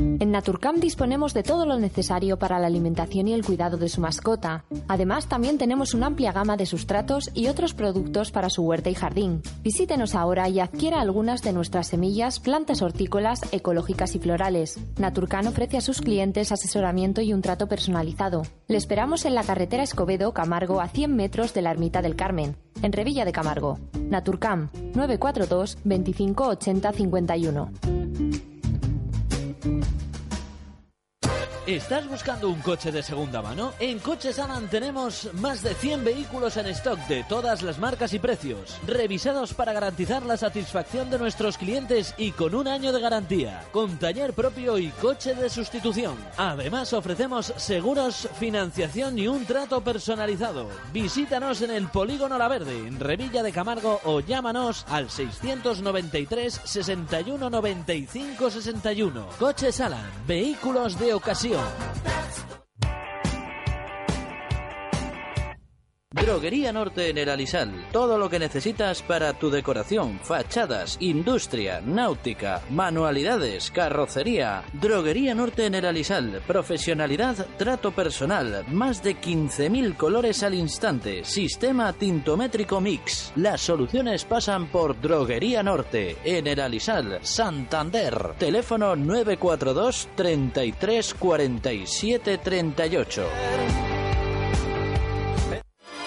[0.00, 4.00] En Naturcam disponemos de todo lo necesario para la alimentación y el cuidado de su
[4.00, 4.64] mascota.
[4.88, 8.94] Además, también tenemos una amplia gama de sustratos y otros productos para su huerta y
[8.94, 9.42] jardín.
[9.62, 14.78] Visítenos ahora y adquiera algunas de nuestras semillas, plantas hortícolas, ecológicas y florales.
[14.98, 18.42] Naturcam ofrece a sus clientes asesoramiento y un trato personalizado.
[18.68, 22.56] Le esperamos en la carretera Escobedo, Camargo, a 100 metros de la Ermita del Carmen,
[22.82, 23.78] en Revilla de Camargo.
[24.08, 27.99] Naturcam 942 25 80 51.
[29.60, 29.99] Thank you.
[31.70, 33.72] ¿Estás buscando un coche de segunda mano?
[33.78, 38.18] En Coches Alan tenemos más de 100 vehículos en stock de todas las marcas y
[38.18, 43.62] precios, revisados para garantizar la satisfacción de nuestros clientes y con un año de garantía,
[43.70, 46.16] con taller propio y coche de sustitución.
[46.36, 50.66] Además ofrecemos seguros, financiación y un trato personalizado.
[50.92, 57.48] Visítanos en el Polígono La Verde, en Revilla de Camargo o llámanos al 693 61
[57.48, 59.26] 95 61.
[59.38, 61.59] Coches Alan, vehículos de ocasión.
[61.60, 62.09] Show.
[66.30, 67.88] Droguería Norte en el Alisal.
[67.90, 74.62] Todo lo que necesitas para tu decoración, fachadas, industria, náutica, manualidades, carrocería.
[74.72, 76.40] Droguería Norte en el Alisal.
[76.46, 78.64] Profesionalidad, trato personal.
[78.68, 81.24] Más de 15.000 colores al instante.
[81.24, 83.32] Sistema tintométrico mix.
[83.34, 88.34] Las soluciones pasan por Droguería Norte en el Alisal, Santander.
[88.38, 93.99] Teléfono 942 33 47 38.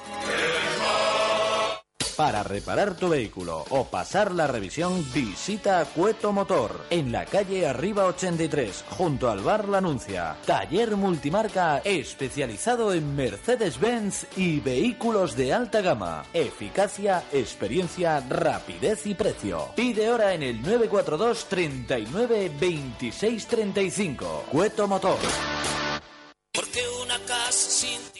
[2.15, 8.05] Para reparar tu vehículo o pasar la revisión, visita Cueto Motor en la calle Arriba
[8.05, 10.35] 83, junto al bar La Anuncia.
[10.45, 16.23] Taller multimarca especializado en Mercedes-Benz y vehículos de alta gama.
[16.33, 19.69] Eficacia, experiencia, rapidez y precio.
[19.75, 24.45] Pide hora en el 942 39 26 35.
[24.51, 25.17] Cueto Motor.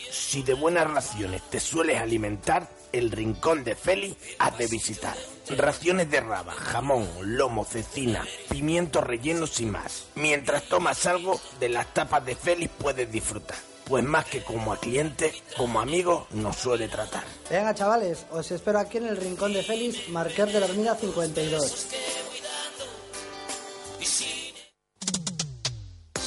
[0.10, 5.16] Si de buenas raciones te sueles alimentar, el rincón de Feli has de visitar.
[5.50, 10.06] Raciones de raba, jamón, lomo, cecina, pimientos rellenos y más.
[10.16, 13.58] Mientras tomas algo, de las tapas de Félix puedes disfrutar.
[13.84, 17.26] Pues más que como a cliente, como amigo nos suele tratar.
[17.50, 21.88] Venga, chavales, os espero aquí en el rincón de Félix, Marqués de la Avenida 52.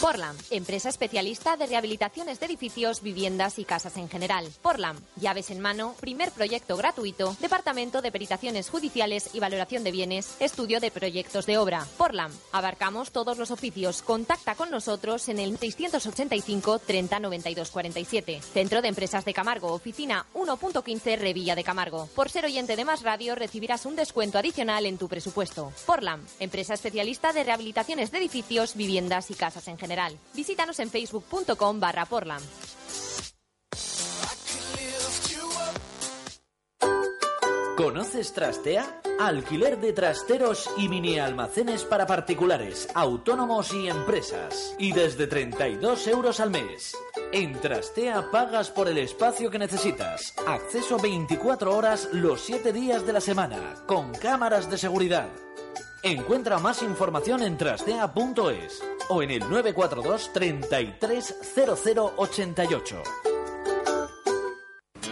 [0.04, 4.46] Porlam, empresa especialista de rehabilitaciones de edificios, viviendas y casas en general.
[4.60, 10.36] Porlam, llaves en mano, primer proyecto gratuito, departamento de peritaciones judiciales y valoración de bienes,
[10.40, 11.86] estudio de proyectos de obra.
[11.96, 14.02] Porlam, abarcamos todos los oficios.
[14.02, 18.42] Contacta con nosotros en el 685 30 92 47.
[18.42, 22.10] Centro de Empresas de Camargo, oficina 1.15 Revilla de Camargo.
[22.14, 25.72] Por ser oyente de Más Radio recibirás un descuento adicional en tu presupuesto.
[25.86, 29.93] Porlam, empresa especialista de rehabilitaciones de edificios, viviendas y casas en general.
[30.34, 32.42] Visítanos en facebook.com barra Porlam.
[37.76, 39.00] ¿Conoces Trastea?
[39.18, 44.76] Alquiler de trasteros y mini almacenes para particulares, autónomos y empresas.
[44.78, 46.96] Y desde 32 euros al mes.
[47.32, 50.34] En Trastea pagas por el espacio que necesitas.
[50.46, 55.28] Acceso 24 horas los 7 días de la semana, con cámaras de seguridad.
[56.04, 63.33] Encuentra más información en trastea.es o en el 942 330088.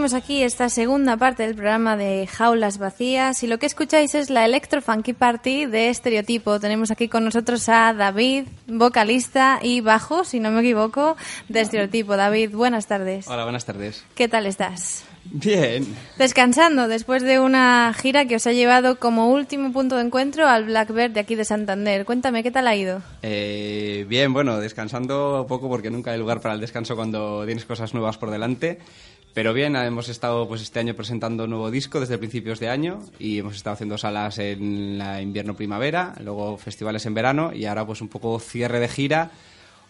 [0.00, 4.30] seguimos aquí esta segunda parte del programa de Jaulas Vacías y lo que escucháis es
[4.30, 6.58] la Electro Funky Party de Estereotipo.
[6.58, 11.18] Tenemos aquí con nosotros a David, vocalista y bajo, si no me equivoco,
[11.50, 12.16] de Estereotipo.
[12.16, 13.28] David, buenas tardes.
[13.28, 14.02] Hola, buenas tardes.
[14.14, 15.04] ¿Qué tal estás?
[15.24, 15.86] Bien.
[16.16, 20.64] Descansando después de una gira que os ha llevado como último punto de encuentro al
[20.64, 22.06] Blackbird de aquí de Santander.
[22.06, 23.02] Cuéntame, ¿qué tal ha ido?
[23.22, 27.92] Eh, bien, bueno, descansando poco porque nunca hay lugar para el descanso cuando tienes cosas
[27.92, 28.78] nuevas por delante.
[29.32, 33.00] Pero bien, hemos estado pues este año presentando un nuevo disco desde principios de año
[33.18, 38.00] y hemos estado haciendo salas en la invierno-primavera, luego festivales en verano y ahora pues
[38.00, 39.30] un poco cierre de gira,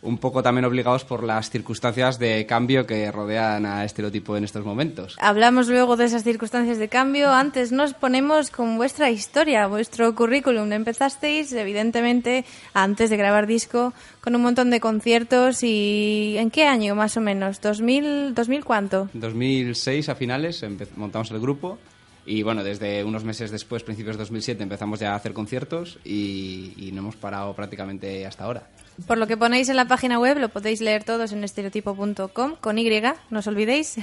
[0.02, 4.64] un poco también obligados por las circunstancias de cambio que rodean a Estereotipo en estos
[4.64, 5.16] momentos.
[5.20, 7.30] Hablamos luego de esas circunstancias de cambio.
[7.30, 10.72] Antes nos ponemos con vuestra historia, vuestro currículum.
[10.72, 15.62] Empezasteis, evidentemente, antes de grabar disco, con un montón de conciertos.
[15.62, 17.60] ¿Y en qué año, más o menos?
[17.60, 19.08] ¿2000, 2000 cuánto?
[19.14, 20.64] En 2006 a finales
[20.96, 21.78] montamos el grupo
[22.26, 26.74] y bueno, desde unos meses después, principios de 2007, empezamos ya a hacer conciertos y,
[26.76, 28.68] y no hemos parado prácticamente hasta ahora.
[29.06, 32.78] Por lo que ponéis en la página web, lo podéis leer todos en estereotipo.com, con
[32.78, 33.96] Y, no os olvidéis.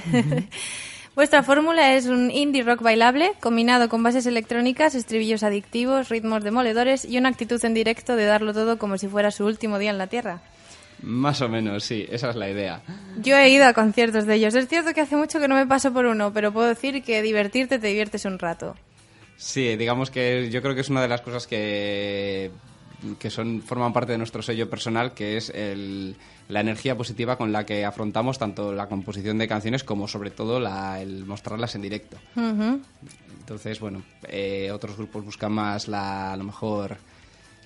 [1.14, 7.04] Vuestra fórmula es un indie rock bailable combinado con bases electrónicas, estribillos adictivos, ritmos demoledores
[7.04, 9.98] y una actitud en directo de darlo todo como si fuera su último día en
[9.98, 10.42] la Tierra.
[11.02, 12.82] Más o menos, sí, esa es la idea.
[13.20, 14.54] Yo he ido a conciertos de ellos.
[14.54, 17.22] Es cierto que hace mucho que no me paso por uno, pero puedo decir que
[17.22, 18.76] divertirte te diviertes un rato.
[19.36, 22.50] Sí, digamos que yo creo que es una de las cosas que,
[23.18, 26.16] que son, forman parte de nuestro sello personal, que es el-
[26.48, 30.58] la energía positiva con la que afrontamos tanto la composición de canciones como sobre todo
[30.60, 32.16] la- el mostrarlas en directo.
[33.40, 36.96] Entonces, bueno, eh, otros grupos buscan más la, a lo mejor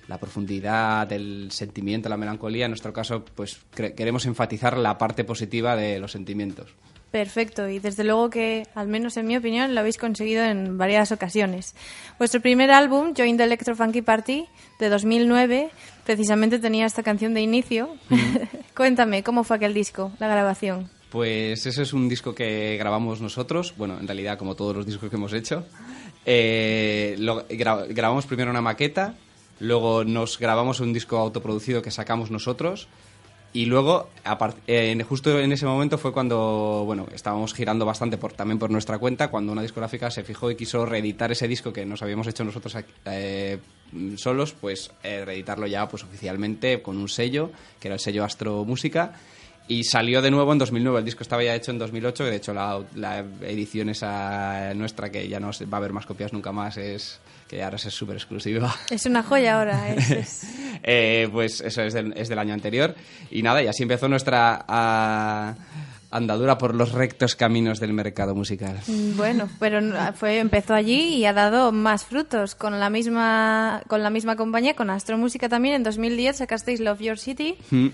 [0.07, 2.65] la profundidad, el sentimiento, la melancolía.
[2.65, 6.69] En nuestro caso, pues queremos enfatizar la parte positiva de los sentimientos.
[7.13, 11.11] Perfecto, y desde luego que, al menos en mi opinión, lo habéis conseguido en varias
[11.11, 11.75] ocasiones.
[12.17, 14.47] Vuestro primer álbum, Join the Electro Funky Party,
[14.79, 15.69] de 2009,
[16.07, 17.95] precisamente tenía esta canción de inicio.
[18.75, 20.89] Cuéntame, ¿cómo fue aquel disco, la grabación?
[21.11, 25.11] Pues ese es un disco que grabamos nosotros, bueno, en realidad como todos los discos
[25.11, 25.67] que hemos hecho.
[26.25, 29.13] Eh, lo- gra- grabamos primero una maqueta,
[29.59, 32.87] luego nos grabamos un disco autoproducido que sacamos nosotros
[33.53, 34.09] y luego,
[34.67, 38.97] en- justo en ese momento fue cuando, bueno, estábamos girando bastante por, también por nuestra
[38.97, 42.43] cuenta, cuando una discográfica se fijó y quiso reeditar ese disco que nos habíamos hecho
[42.43, 42.75] nosotros
[43.05, 43.59] eh,
[44.17, 48.65] solos, pues eh, reeditarlo ya pues oficialmente con un sello, que era el sello Astro
[48.65, 49.13] Música.
[49.67, 50.99] Y salió de nuevo en 2009.
[50.99, 52.25] El disco estaba ya hecho en 2008.
[52.25, 56.05] que De hecho, la, la edición esa nuestra, que ya no va a haber más
[56.05, 58.73] copias nunca más, es que ahora es súper exclusiva.
[58.89, 59.89] Es una joya ahora.
[59.95, 60.47] es- es-
[60.85, 62.93] Eh, pues eso es del, es del año anterior.
[63.31, 65.55] Y nada, y así empezó nuestra ah,
[66.11, 68.77] andadura por los rectos caminos del mercado musical.
[68.87, 69.79] Mm, Bueno, pero
[70.13, 72.53] fue, empezó allí y ha dado más frutos.
[72.55, 76.99] Con la misma, con la misma compañía, con Astro Música también, en 2010 sacasteis Love
[76.99, 77.55] Your City.
[77.71, 77.87] Mm.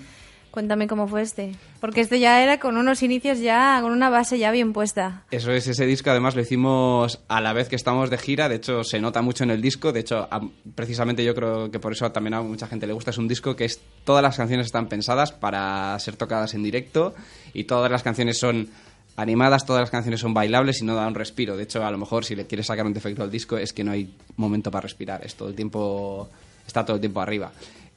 [0.51, 1.55] Cuéntame cómo fue este.
[1.79, 5.23] Porque este ya era con unos inicios ya, con una base ya bien puesta.
[5.29, 8.55] Eso es, ese disco además lo hicimos a la vez que estamos de gira, de
[8.55, 10.27] hecho se nota mucho en el disco, de hecho
[10.73, 13.55] precisamente yo creo que por eso también a mucha gente le gusta, es un disco
[13.55, 17.13] que es, todas las canciones están pensadas para ser tocadas en directo
[17.53, 18.69] y todas las canciones son
[19.17, 21.97] animadas, todas las canciones son bailables y no da un respiro, de hecho a lo
[21.97, 24.81] mejor si le quieres sacar un defecto al disco es que no hay momento para
[24.81, 26.27] respirar, es todo el tiempo,
[26.65, 27.51] está todo el tiempo arriba.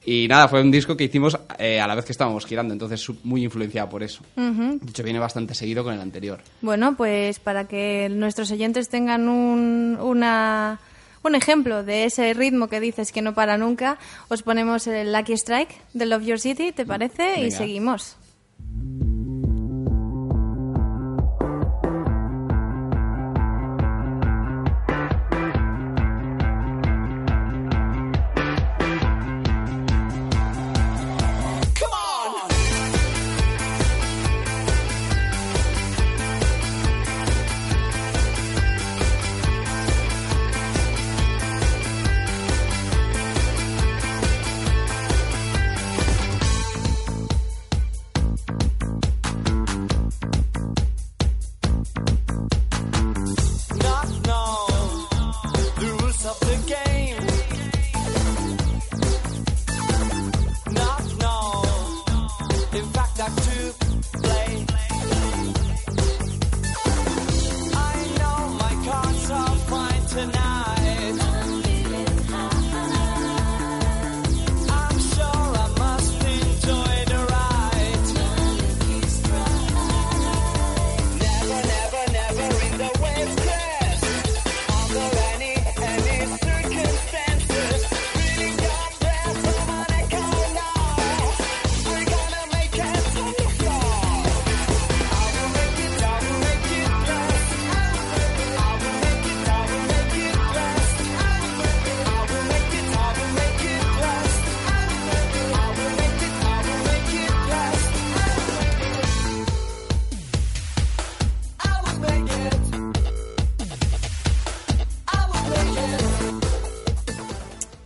[0.05, 3.07] Y nada, fue un disco que hicimos eh, a la vez que estábamos girando, entonces
[3.23, 4.21] muy influenciado por eso.
[4.35, 4.79] Ujú.
[4.81, 6.41] De hecho, viene bastante seguido con el anterior.
[6.61, 10.79] Bueno, pues para que nuestros oyentes tengan un, una,
[11.23, 13.97] un ejemplo de ese ritmo que dices que no para nunca,
[14.27, 17.45] os ponemos el Lucky Strike de Love Your City, ¿te parece?
[17.45, 18.17] Y seguimos.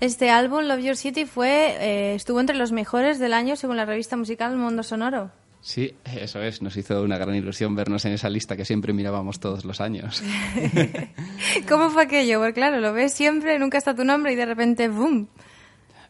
[0.07, 3.83] Este álbum, Love Your City, fue, eh, estuvo entre los mejores del año según la
[3.83, 5.31] revista musical Mundo Sonoro.
[5.59, 6.61] Sí, eso es.
[6.61, 10.23] Nos hizo una gran ilusión vernos en esa lista que siempre mirábamos todos los años.
[11.67, 12.39] ¿Cómo fue aquello?
[12.39, 15.27] Pues claro, lo ves siempre, nunca está tu nombre y de repente ¡boom!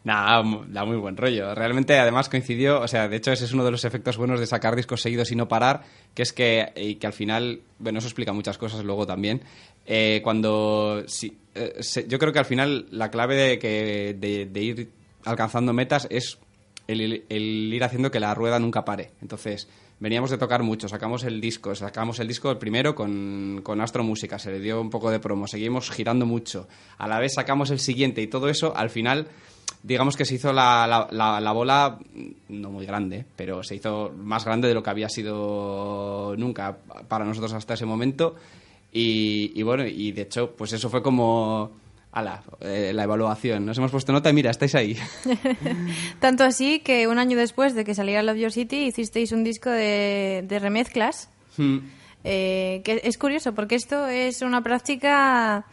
[0.04, 1.54] Nada, da muy buen rollo.
[1.54, 4.46] Realmente, además, coincidió, o sea, de hecho, ese es uno de los efectos buenos de
[4.46, 5.82] sacar discos seguidos y no parar,
[6.14, 9.42] que es que, y que al final, bueno, eso explica muchas cosas luego también.
[9.90, 11.02] Eh, cuando,
[11.54, 14.90] eh, yo creo que al final la clave de, que, de, ir
[15.24, 16.38] alcanzando metas es
[16.86, 19.12] el, ir haciendo que la rueda nunca pare.
[19.22, 19.66] Entonces,
[19.98, 24.04] veníamos de tocar mucho, sacamos el disco, sacamos el disco el primero con, con Astro
[24.04, 26.68] Música, se le dio un poco de promo, seguimos girando mucho,
[26.98, 29.26] a la vez sacamos el siguiente y todo eso, al final
[29.82, 31.98] digamos que se hizo la, la- la- la bola
[32.48, 36.76] no muy grande, pero se hizo más grande de lo que había sido nunca
[37.08, 38.34] para nosotros hasta ese momento.
[38.92, 41.72] Y, y bueno, y de hecho, pues eso fue como
[42.12, 43.66] ala, eh, la evaluación.
[43.66, 44.96] Nos hemos puesto nota y mira, estáis ahí.
[46.20, 49.70] Tanto así que un año después de que saliera Love Your City hicisteis un disco
[49.70, 51.30] de, de remezclas.
[51.56, 51.78] Hmm.
[52.22, 55.66] eh, que es curioso porque esto es una práctica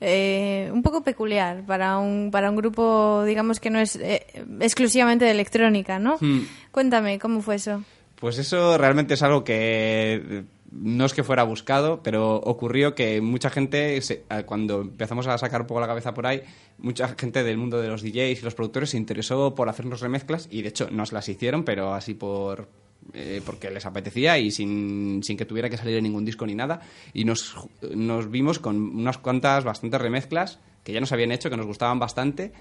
[0.00, 4.26] eh, un poco peculiar para un, para un grupo, digamos que no es eh,
[4.60, 6.16] exclusivamente de electrónica, ¿no?
[6.20, 6.42] Hmm.
[6.70, 7.84] Cuéntame, ¿cómo fue eso?
[8.16, 13.50] Pues eso realmente es algo que no es que fuera buscado, pero ocurrió que mucha
[13.50, 14.00] gente,
[14.46, 16.42] cuando empezamos a sacar un poco la cabeza por ahí,
[16.78, 20.48] mucha gente del mundo de los DJs y los productores se interesó por hacernos remezclas
[20.50, 22.68] y de hecho nos las hicieron, pero así por
[23.14, 26.80] eh, porque les apetecía y sin, sin que tuviera que salir ningún disco ni nada.
[27.12, 27.54] Y nos,
[27.94, 31.98] nos vimos con unas cuantas, bastantes remezclas que ya nos habían hecho, que nos gustaban
[31.98, 32.52] bastante.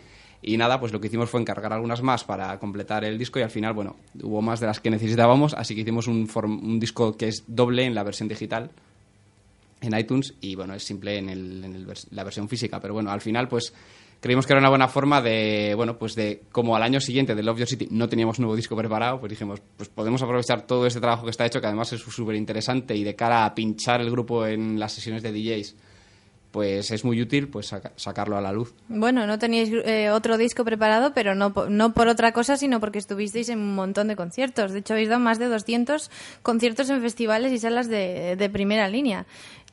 [0.43, 3.43] Y nada, pues lo que hicimos fue encargar algunas más para completar el disco y
[3.43, 6.27] al final, bueno, hubo más de las que necesitábamos, así que hicimos un,
[6.63, 8.71] un disco que es doble en la versión digital
[9.81, 13.11] en iTunes y bueno, es simple en, el- en el la versión física, pero bueno,
[13.11, 13.73] al final pues
[14.19, 17.41] creímos que era una buena forma de, bueno, pues de como al año siguiente de
[17.41, 20.99] Love Your City no teníamos nuevo disco preparado, pues dijimos, pues podemos aprovechar todo este
[20.99, 24.11] trabajo que está hecho, que además es súper interesante y de cara a pinchar el
[24.11, 25.75] grupo en las sesiones de DJs,
[26.52, 28.74] pues es muy útil pues saca- sacarlo a la luz.
[28.89, 32.99] Bueno, no teníais eh, otro disco preparado, pero no, no por otra cosa, sino porque
[32.99, 34.72] estuvisteis en un montón de conciertos.
[34.72, 36.12] De hecho, habéis dado más de 200
[36.43, 39.26] conciertos en festivales y salas de, de primera línea.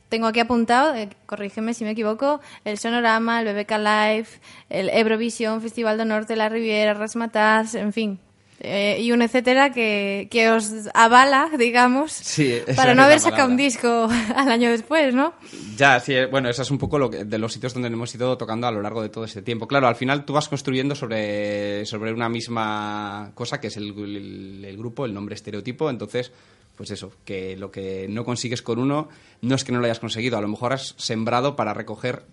[0.07, 4.27] Tengo aquí apuntado, eh, corrígeme si me equivoco, el Sonorama, el BBK Live,
[4.69, 8.19] el Eurovisión, Festival de Norte, La Riviera, Rasmatas, en fin.
[8.59, 13.57] Eh, y un etcétera que, que os avala, digamos, Sí, para no haber sacado un
[13.57, 15.33] disco al año después, ¿no?
[15.77, 18.13] Ya, sí, eh, bueno, eso es un poco lo que- de los sitios donde hemos
[18.13, 19.67] ido tocando a lo largo de todo este tiempo.
[19.67, 24.65] Claro, al final tú vas construyendo sobre, sobre una misma cosa, que es el, el-
[24.65, 26.31] el grupo, el nombre estereotipo, entonces,
[26.75, 29.09] pues eso, que lo que no consigues con uno
[29.41, 32.23] no es que no lo hayas conseguido, a lo mejor has sembrado para recoger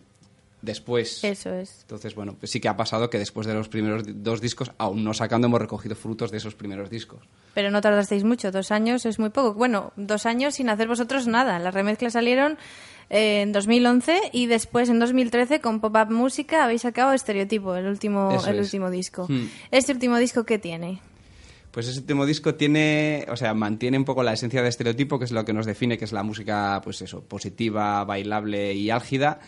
[0.62, 1.22] después.
[1.22, 1.80] Eso es.
[1.82, 5.04] Entonces, bueno, pues sí que ha pasado que después de los primeros dos discos, aún
[5.04, 7.20] no sacando, hemos recogido frutos de esos primeros discos.
[7.54, 9.54] Pero no tardasteis mucho, dos años es muy poco.
[9.54, 11.58] Bueno, dos años sin hacer vosotros nada.
[11.58, 12.58] Las remezclas salieron
[13.10, 18.32] eh, en 2011 y después en 2013 con Pop-Up Música habéis sacado Estereotipo, el último,
[18.32, 18.66] Eso el es.
[18.66, 19.26] último disco.
[19.28, 19.46] Hmm.
[19.70, 21.00] ¿Este último disco qué tiene?
[21.70, 25.26] Pues ese último disco tiene, o sea, mantiene un poco la esencia de estereotipo, que
[25.26, 29.40] es lo que nos define, que es la música, pues eso, positiva, bailable y álgida.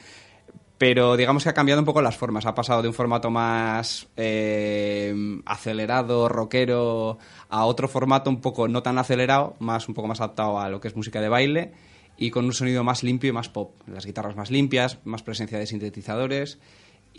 [0.79, 2.47] Pero digamos que ha cambiado un poco las formas.
[2.47, 5.13] Ha pasado de un formato más eh,
[5.45, 7.19] acelerado, rockero,
[7.49, 10.81] a otro formato un poco no tan acelerado, más un poco más adaptado a lo
[10.81, 11.73] que es música de baile
[12.17, 13.75] y con un sonido más limpio y más pop.
[13.87, 16.59] Las guitarras más limpias, más presencia de sintetizadores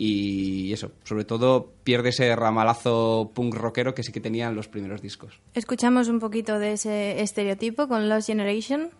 [0.02, 5.02] y eso, sobre todo pierde ese ramalazo punk rockero que sí que tenían los primeros
[5.02, 5.40] discos.
[5.52, 8.90] Escuchamos un poquito de ese estereotipo con Lost Generation.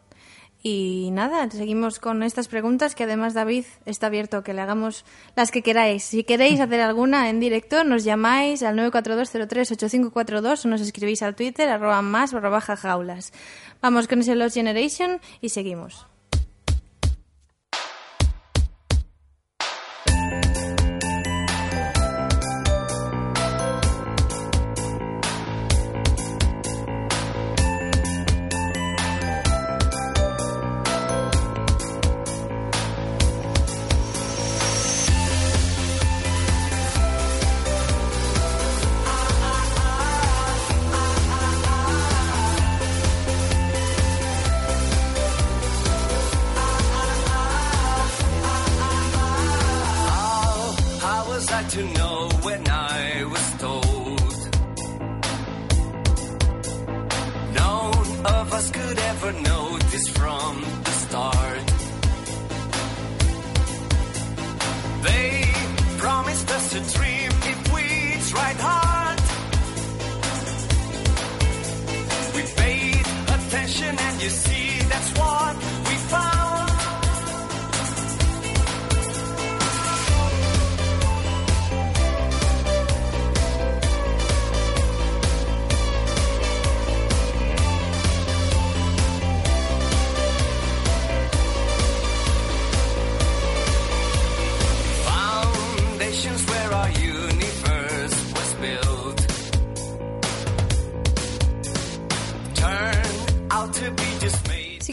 [0.62, 5.06] Y nada, seguimos con estas preguntas que además David está abierto a que le hagamos
[5.34, 6.04] las que queráis.
[6.04, 11.68] Si queréis hacer alguna en directo, nos llamáis al 942038542 o nos escribís al Twitter
[11.68, 13.32] arroba más barra baja jaulas.
[13.80, 16.09] Vamos con ese Lost Generation y seguimos.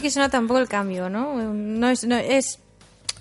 [0.08, 1.34] Sí que se nota un poco el cambio, ¿no?
[1.52, 2.58] No es, no, es,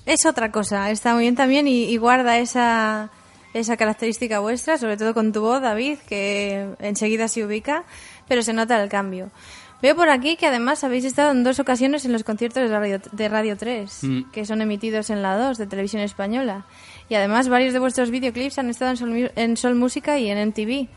[0.06, 0.90] es otra cosa.
[0.90, 3.10] Está muy bien también y, y guarda esa,
[3.54, 7.84] esa característica vuestra, sobre todo con tu voz, David, que enseguida se ubica,
[8.28, 9.32] pero se nota el cambio.
[9.82, 13.02] Veo por aquí que además habéis estado en dos ocasiones en los conciertos de Radio,
[13.12, 14.32] de Radio 3, Mm.
[14.32, 16.66] que son emitidos en la 2 de Televisión Española.
[17.10, 20.38] Y además varios de vuestros videoclips han estado en Sol, en Sol Música y en
[20.50, 20.88] MTV.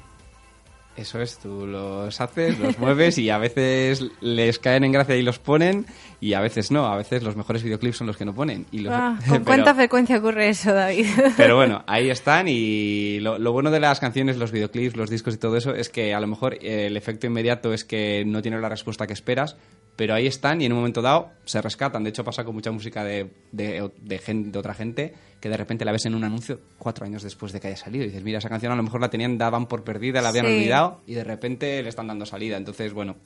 [0.96, 5.22] Eso es, tú los haces, los mueves y a veces les caen en gracia y
[5.22, 5.86] los ponen
[6.20, 8.66] y a veces no, a veces los mejores videoclips son los que no ponen.
[8.70, 11.06] Y los- Ah, ¿Con pero- cuánta frecuencia ocurre eso, David?
[11.38, 15.34] Pero bueno, ahí están y lo, lo bueno de las canciones, los videoclips, los discos
[15.34, 18.42] y todo eso es que a lo mejor eh, el efecto inmediato es que no
[18.42, 19.56] tienes la respuesta que esperas,
[19.96, 22.02] pero ahí están y en un momento dado se rescatan.
[22.04, 25.56] De hecho pasa con mucha música de, de, de gen- de otra gente que de
[25.56, 28.22] repente la ves en un anuncio cuatro años después de que haya salido y dices,
[28.22, 30.52] mira, esa canción a lo mejor la tenían, daban por perdida, la habían Sí.
[30.52, 32.56] olvidado y de repente le están dando salida.
[32.58, 33.16] Entonces, bueno,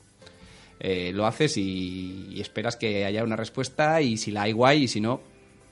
[0.81, 4.85] eh, lo haces y, y esperas que haya una respuesta y si la hay guay
[4.85, 5.21] y si no,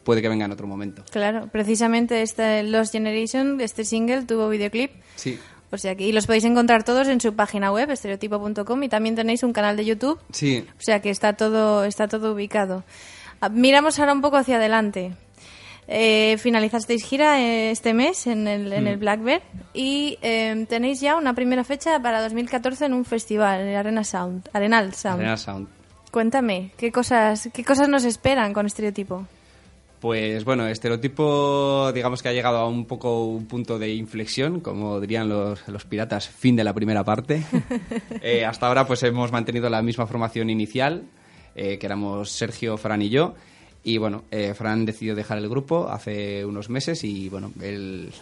[0.05, 1.05] puede que venga en otro momento.
[1.11, 4.91] Claro, precisamente este Lost Generation, este single, tuvo videoclip.
[5.17, 5.39] Sí.
[5.71, 9.15] O sea que, y los podéis encontrar todos en su página web, estereotipo.com, y también
[9.15, 10.19] tenéis un canal de YouTube.
[10.31, 12.85] Sí, O sea que está todo, está todo ubicado.
[13.41, 15.13] Ah, Miramos ahora un poco hacia adelante.
[15.95, 19.01] Eh, finalizasteis gira eh, este mes en el, en el Mm.
[19.01, 19.43] Black Bear
[19.75, 24.03] y eh, tenéis ya una primera fecha para 2014 en un festival, en el Arena
[24.03, 25.21] Sound, Arenal Sound.
[25.21, 25.69] Arena Sound.
[26.11, 29.27] Cuéntame, ¿qué cosas, ¿qué cosas nos esperan con Estereotipo?
[30.01, 34.99] Pues bueno, estereotipo, digamos que ha llegado a un poco un punto de inflexión, como
[34.99, 37.43] dirían los, los piratas, fin de la primera parte.
[38.23, 41.05] Eh, hasta ahora pues hemos mantenido la misma formación inicial,
[41.55, 43.35] eh, que éramos Sergio, Fran y yo.
[43.85, 48.13] Y bueno, eh, Fran decidió dejar el grupo hace unos meses y bueno, el,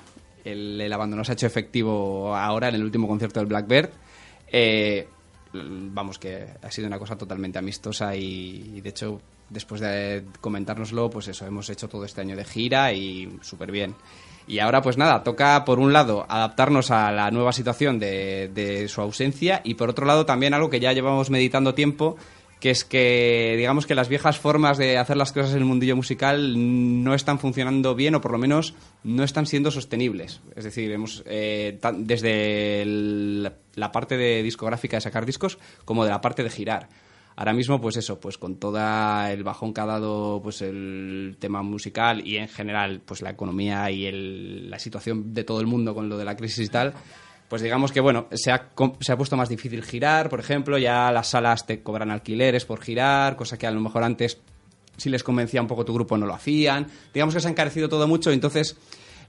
[0.44, 3.90] el, abandono se ha hecho efectivo ahora en el último concierto del Blackbird.
[4.48, 5.06] Eh,
[5.52, 11.10] vamos, que ha sido una cosa totalmente amistosa y, y, de hecho, después de comentárnoslo,
[11.10, 13.94] pues eso, hemos hecho todo este año de gira y súper bien.
[14.46, 18.88] Y ahora, pues nada, toca por un lado adaptarnos a la nueva situación de, de
[18.88, 22.16] su ausencia y por otro lado también algo que ya llevamos meditando tiempo,
[22.60, 25.96] que es que digamos que las viejas formas de hacer las cosas en el mundillo
[25.96, 26.52] musical
[27.02, 30.40] no están funcionando bien o por lo menos no están siendo sostenibles.
[30.54, 32.84] Es decir, hemos eh, desde
[33.74, 36.88] la parte de discográfica de sacar discos como de la parte de girar.
[37.36, 38.78] Ahora mismo, pues eso, pues con todo
[39.26, 43.90] el bajón que ha dado pues el tema musical y en general pues la economía
[43.90, 46.92] y el- la situación de todo el mundo con lo de la crisis y tal,
[47.50, 48.70] pues digamos que bueno, se ha,
[49.00, 52.80] se ha puesto más difícil girar, por ejemplo, ya las salas te cobran alquileres por
[52.80, 54.38] girar, cosa que a lo mejor antes
[54.96, 56.86] si les convencía un poco tu grupo no lo hacían.
[57.12, 58.76] Digamos que se ha encarecido todo mucho, entonces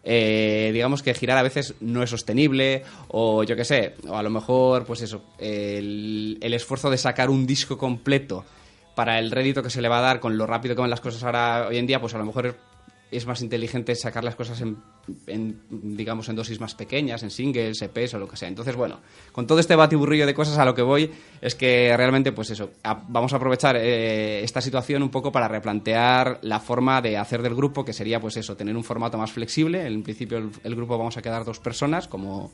[0.04, 4.22] eh, digamos que girar a veces no es sostenible o yo qué sé, o a
[4.22, 8.46] lo mejor pues eso, el, el esfuerzo de sacar un disco completo
[8.94, 11.02] para el rédito que se le va a dar con lo rápido que van las
[11.02, 12.56] cosas ahora hoy en día, pues a lo mejor
[13.12, 14.78] es más inteligente sacar las cosas en,
[15.28, 18.48] en, digamos, en dosis más pequeñas, en singles, EPs o lo que sea.
[18.48, 19.00] Entonces, bueno,
[19.34, 22.72] con todo este batiburrillo de cosas a lo que voy es que realmente, pues eso,
[22.84, 27.42] a- vamos a aprovechar eh, esta situación un poco para replantear la forma de hacer
[27.42, 29.86] del grupo, que sería, pues eso, tener un formato más flexible.
[29.86, 32.52] En principio, el, el grupo vamos a quedar dos personas, como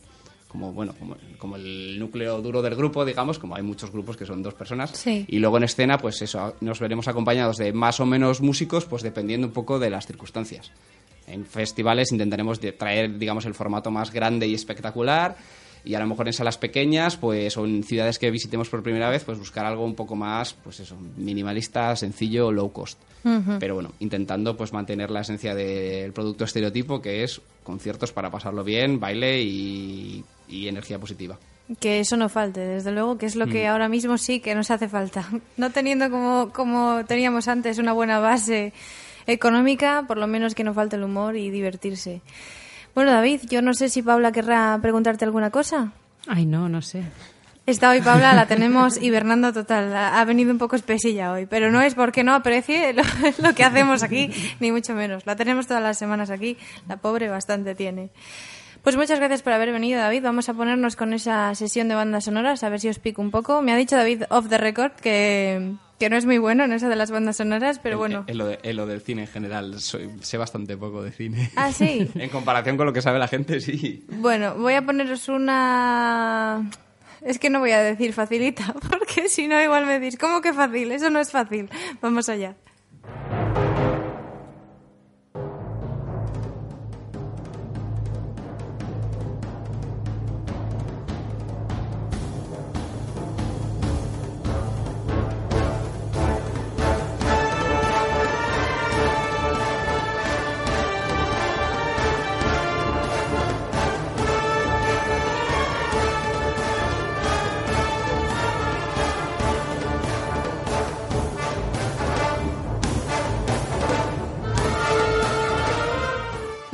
[0.48, 4.26] como bueno como, como el núcleo duro del grupo digamos como hay muchos grupos que
[4.26, 5.26] son dos personas Sí.
[5.28, 9.04] y luego en escena pues eso nos veremos acompañados de más o menos músicos pues
[9.04, 10.72] dependiendo un poco de las circunstancias
[11.28, 15.36] en festivales intentaremos traer digamos el formato más grande y espectacular
[15.84, 19.10] y a lo mejor en salas pequeñas pues o en ciudades que visitemos por primera
[19.10, 23.58] vez pues buscar algo un poco más pues eso minimalista sencillo low cost Ujú.
[23.60, 28.64] pero bueno, intentando pues mantener la esencia del producto estereotipo, que es conciertos para pasarlo
[28.64, 31.38] bien, baile y, y energía positiva.
[31.82, 33.72] Que eso no falte, desde luego, que es lo que Mm.
[33.72, 35.28] ahora mismo sí que nos hace falta.
[35.58, 38.72] No teniendo como, como teníamos antes una buena base
[39.26, 42.22] económica, por lo menos que no falte el humor y divertirse.
[42.96, 45.92] Bueno, David, yo no sé si Paula querrá preguntarte alguna cosa.
[46.28, 47.04] Ay, no, no sé.
[47.66, 49.94] Esta hoy, Paula, la tenemos hibernando total.
[49.94, 53.04] Ha ha venido un poco espesilla hoy, pero no es porque no aprecie lo,
[53.44, 54.30] lo que hacemos aquí,
[54.62, 55.26] ni mucho menos.
[55.26, 56.58] La tenemos todas las semanas aquí.
[56.88, 58.10] La pobre bastante tiene.
[58.88, 60.24] Pues muchas gracias por haber venido, David.
[60.24, 63.32] Vamos a ponernos con esa sesión de bandas sonoras, a ver si os pico un
[63.32, 63.62] poco.
[63.62, 66.88] Me ha dicho David off the record que, que no es muy bueno en eso
[66.88, 68.24] de las bandas sonoras, pero En- bueno.
[68.28, 71.52] En, lo, de- en lo del cine en general, soy- sé bastante poco de cine.
[71.58, 72.10] Ah, sí.
[72.16, 74.06] en comparación con lo que sabe la gente, sí.
[74.08, 76.62] Bueno, voy a poneros una...
[77.22, 80.54] Es que no voy a decir facilita, porque si no igual me decís, ¿cómo que
[80.54, 80.94] fácil?
[80.94, 81.70] Eso no es fácil.
[82.02, 82.56] Vamos allá.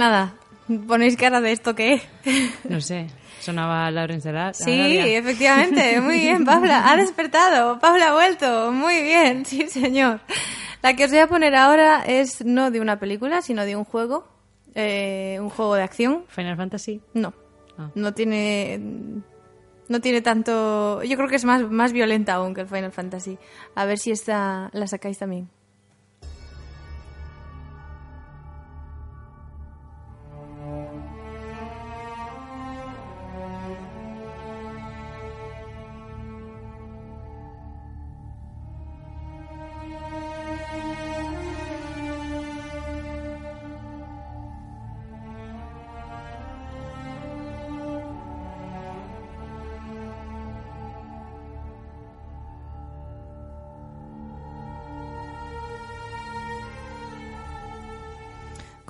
[0.04, 0.34] Nada,
[0.86, 2.02] ponéis cara de esto que
[2.68, 3.08] No sé,
[3.40, 9.02] sonaba Lawrence de la Sí, efectivamente, muy bien, Paula, ha despertado, Paula ha vuelto, muy
[9.02, 10.20] bien, sí señor.
[10.82, 13.86] La que os voy a poner ahora es no de una película, sino de un
[13.86, 14.28] juego,
[14.76, 16.26] eh, un juego de acción.
[16.28, 17.00] Final Fantasy.
[17.14, 17.34] No,
[17.78, 17.90] Ah.
[17.96, 18.82] no tiene,
[19.88, 23.38] no tiene tanto, yo creo que es más, más violenta aún que el Final Fantasy.
[23.76, 25.48] A ver si esta la sacáis también.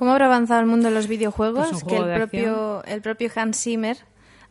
[0.04, 1.70] ¿Cómo habrá avanzado el mundo de los videojuegos?
[1.70, 3.96] Pues que el propio, el propio Hans Zimmer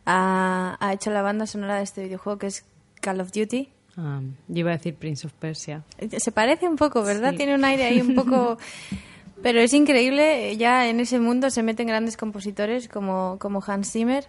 [0.03, 2.65] ha, ha hecho la banda sonora de este videojuego que es
[3.01, 3.69] Call of Duty.
[3.95, 5.83] Ah, yo iba a decir Prince of Persia.
[6.17, 7.33] Se parece un poco, ¿verdad?
[7.33, 7.37] Sí.
[7.37, 8.57] Tiene un aire ahí un poco...
[9.43, 14.25] Pero es increíble, ya en ese mundo se meten grandes compositores como, como Hans Zimmer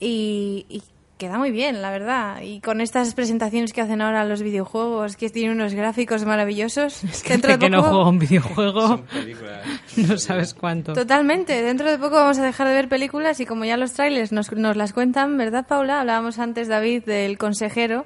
[0.00, 0.82] y, y
[1.22, 2.40] queda muy bien, la verdad.
[2.42, 7.50] Y con estas presentaciones que hacen ahora los videojuegos, que tienen unos gráficos maravillosos, dentro
[7.52, 8.86] Hace que de no poco- juego un videojuego.
[8.88, 9.66] Son películas.
[9.96, 10.94] No sabes cuánto.
[10.94, 11.62] Totalmente.
[11.62, 14.50] Dentro de poco vamos a dejar de ver películas y como ya los trailers nos,
[14.52, 16.00] nos las cuentan, ¿verdad, Paula?
[16.00, 18.04] Hablábamos antes, David, del consejero,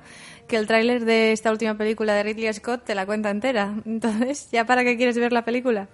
[0.48, 3.74] que el tráiler de esta última película de Ridley Scott te la cuenta entera.
[3.86, 5.88] Entonces, ¿ya para qué quieres ver la película?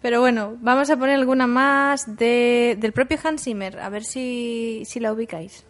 [0.00, 4.82] Pero bueno, vamos a poner alguna más de, del propio Hans Zimmer, a ver si,
[4.84, 5.64] si la ubicáis.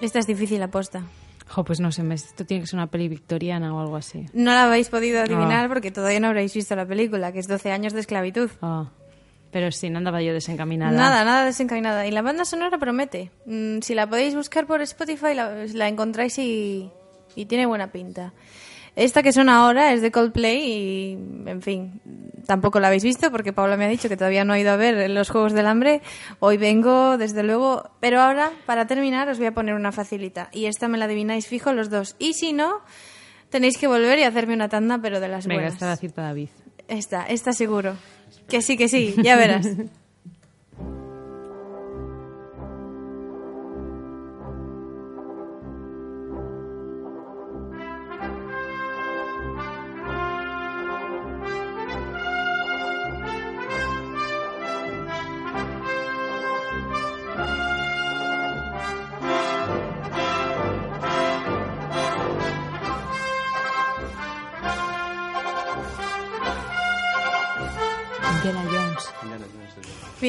[0.00, 1.02] Esta es difícil aposta.
[1.48, 4.26] Jo, pues no sé, esto tiene que ser una peli victoriana o algo así.
[4.34, 5.68] No la habéis podido adivinar Ah.
[5.68, 8.50] porque todavía no habréis visto la película, que es 12 años de esclavitud.
[8.60, 8.90] Ah,
[9.54, 10.90] pero sí, no andaba yo desencaminada.
[10.90, 12.08] Nada, nada desencaminada.
[12.08, 13.30] Y la banda sonora promete.
[13.46, 16.90] Mm, si la podéis buscar por Spotify, la, la encontráis y,
[17.36, 18.32] y tiene buena pinta.
[18.96, 21.12] Esta que suena ahora es de Coldplay y,
[21.46, 22.00] en fin,
[22.48, 24.76] tampoco la habéis visto porque Paula me ha dicho que todavía no ha ido a
[24.76, 26.02] ver los Juegos del Hambre.
[26.40, 27.88] Hoy vengo, desde luego.
[28.00, 30.48] Pero ahora, para terminar, os voy a poner una facilita.
[30.50, 32.16] Y esta me la adivináis fijo los dos.
[32.18, 32.80] Y si no,
[33.50, 35.74] tenéis que volver y hacerme una tanda, pero de las Venga, buenas.
[35.74, 36.48] esta la cita David.
[36.88, 37.94] Esta, esta seguro.
[38.48, 39.66] Que sí, que sí, ya verás.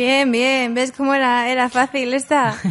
[0.05, 2.55] Bien, bien, ¿ves cómo era, era fácil esta?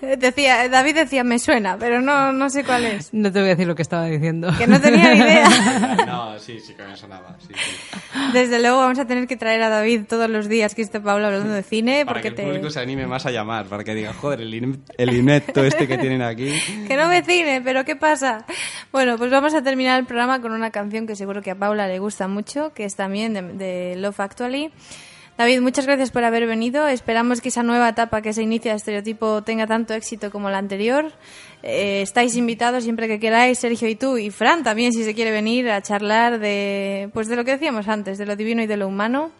[0.00, 3.08] Decía, David decía, me suena, pero no, no sé cuál es.
[3.12, 4.52] No te voy a decir lo que estaba diciendo.
[4.56, 5.96] Que no tenía ni idea.
[6.06, 7.36] No, sí, sí que me sonaba.
[7.40, 7.98] Sí, sí.
[8.34, 11.26] Desde luego vamos a tener que traer a David todos los días que esté Pablo
[11.26, 12.42] hablando de cine, Para porque que el te...
[12.44, 15.88] público se anime más a llamar, para que diga, joder, el, in- el inepto este
[15.88, 16.52] que tienen aquí.
[16.86, 18.44] Que no me cine, pero ¿qué pasa?
[18.92, 21.88] Bueno, pues vamos a terminar el programa con una canción que seguro que a Paula
[21.88, 24.70] le gusta mucho, que es también de, de Love Actually.
[25.38, 26.88] David, muchas gracias por haber venido.
[26.88, 30.58] Esperamos que esa nueva etapa que se inicia de Estereotipo tenga tanto éxito como la
[30.58, 31.12] anterior.
[31.62, 35.30] Eh, estáis invitados siempre que queráis, Sergio y tú, y Fran también, si se quiere
[35.30, 38.76] venir a charlar de, pues de lo que decíamos antes, de lo divino y de
[38.76, 39.30] lo humano.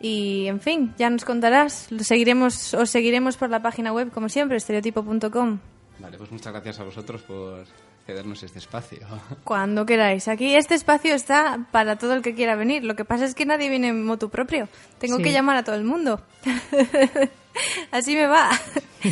[0.00, 1.88] Y, en fin, ya nos contarás.
[2.00, 5.60] Seguiremos, os seguiremos por la página web, como siempre, estereotipo.com.
[6.00, 7.64] Vale, pues muchas gracias a vosotros por
[8.08, 9.00] cedernos este espacio.
[9.44, 10.28] Cuando queráis.
[10.28, 12.82] Aquí este espacio está para todo el que quiera venir.
[12.82, 14.66] Lo que pasa es que nadie viene en motu propio.
[14.98, 15.24] Tengo Sí.
[15.24, 16.22] que llamar a todo el mundo.
[17.90, 18.48] Así me va.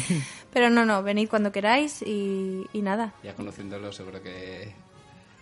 [0.55, 3.13] Pero no, no, venid cuando queráis y, y nada.
[3.23, 4.73] Ya conociéndolo, seguro que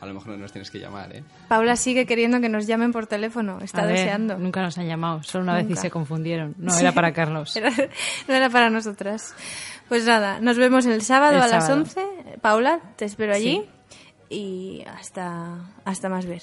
[0.04, 1.24] a lo mejor no nos tienes que llamar, ¿eh?
[1.48, 3.58] Paula sigue queriendo que nos llamen por teléfono.
[3.60, 4.38] Está A ver, deseando.
[4.38, 6.54] Nunca nos han llamado, solo una vez y se confundieron.
[6.58, 6.82] No, Sí.
[6.82, 7.56] era para Carlos.
[7.56, 7.70] Era-
[8.28, 9.34] no era para nosotras.
[9.88, 11.82] Pues nada, nos vemos el sábado El a las sábado.
[11.82, 12.02] 11.
[12.40, 13.64] Paula, te espero allí.
[14.30, 16.42] Y hasta, hasta más ver.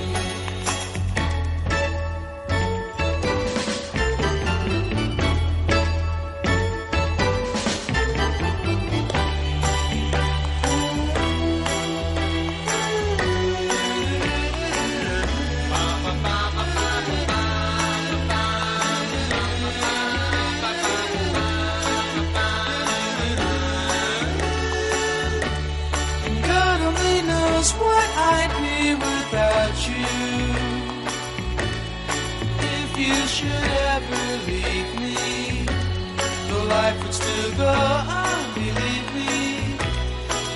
[38.55, 39.77] Believe me.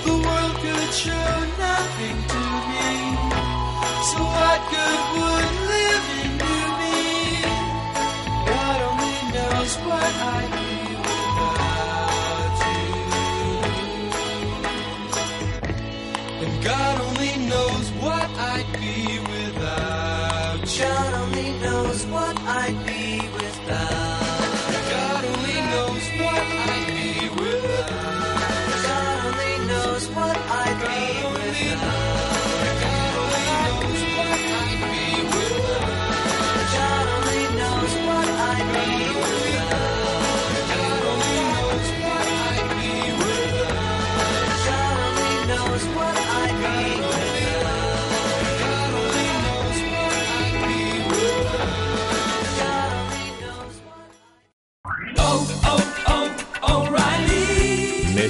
[0.05, 1.33] The world could show
[1.65, 2.89] nothing to me.
[4.09, 4.61] So what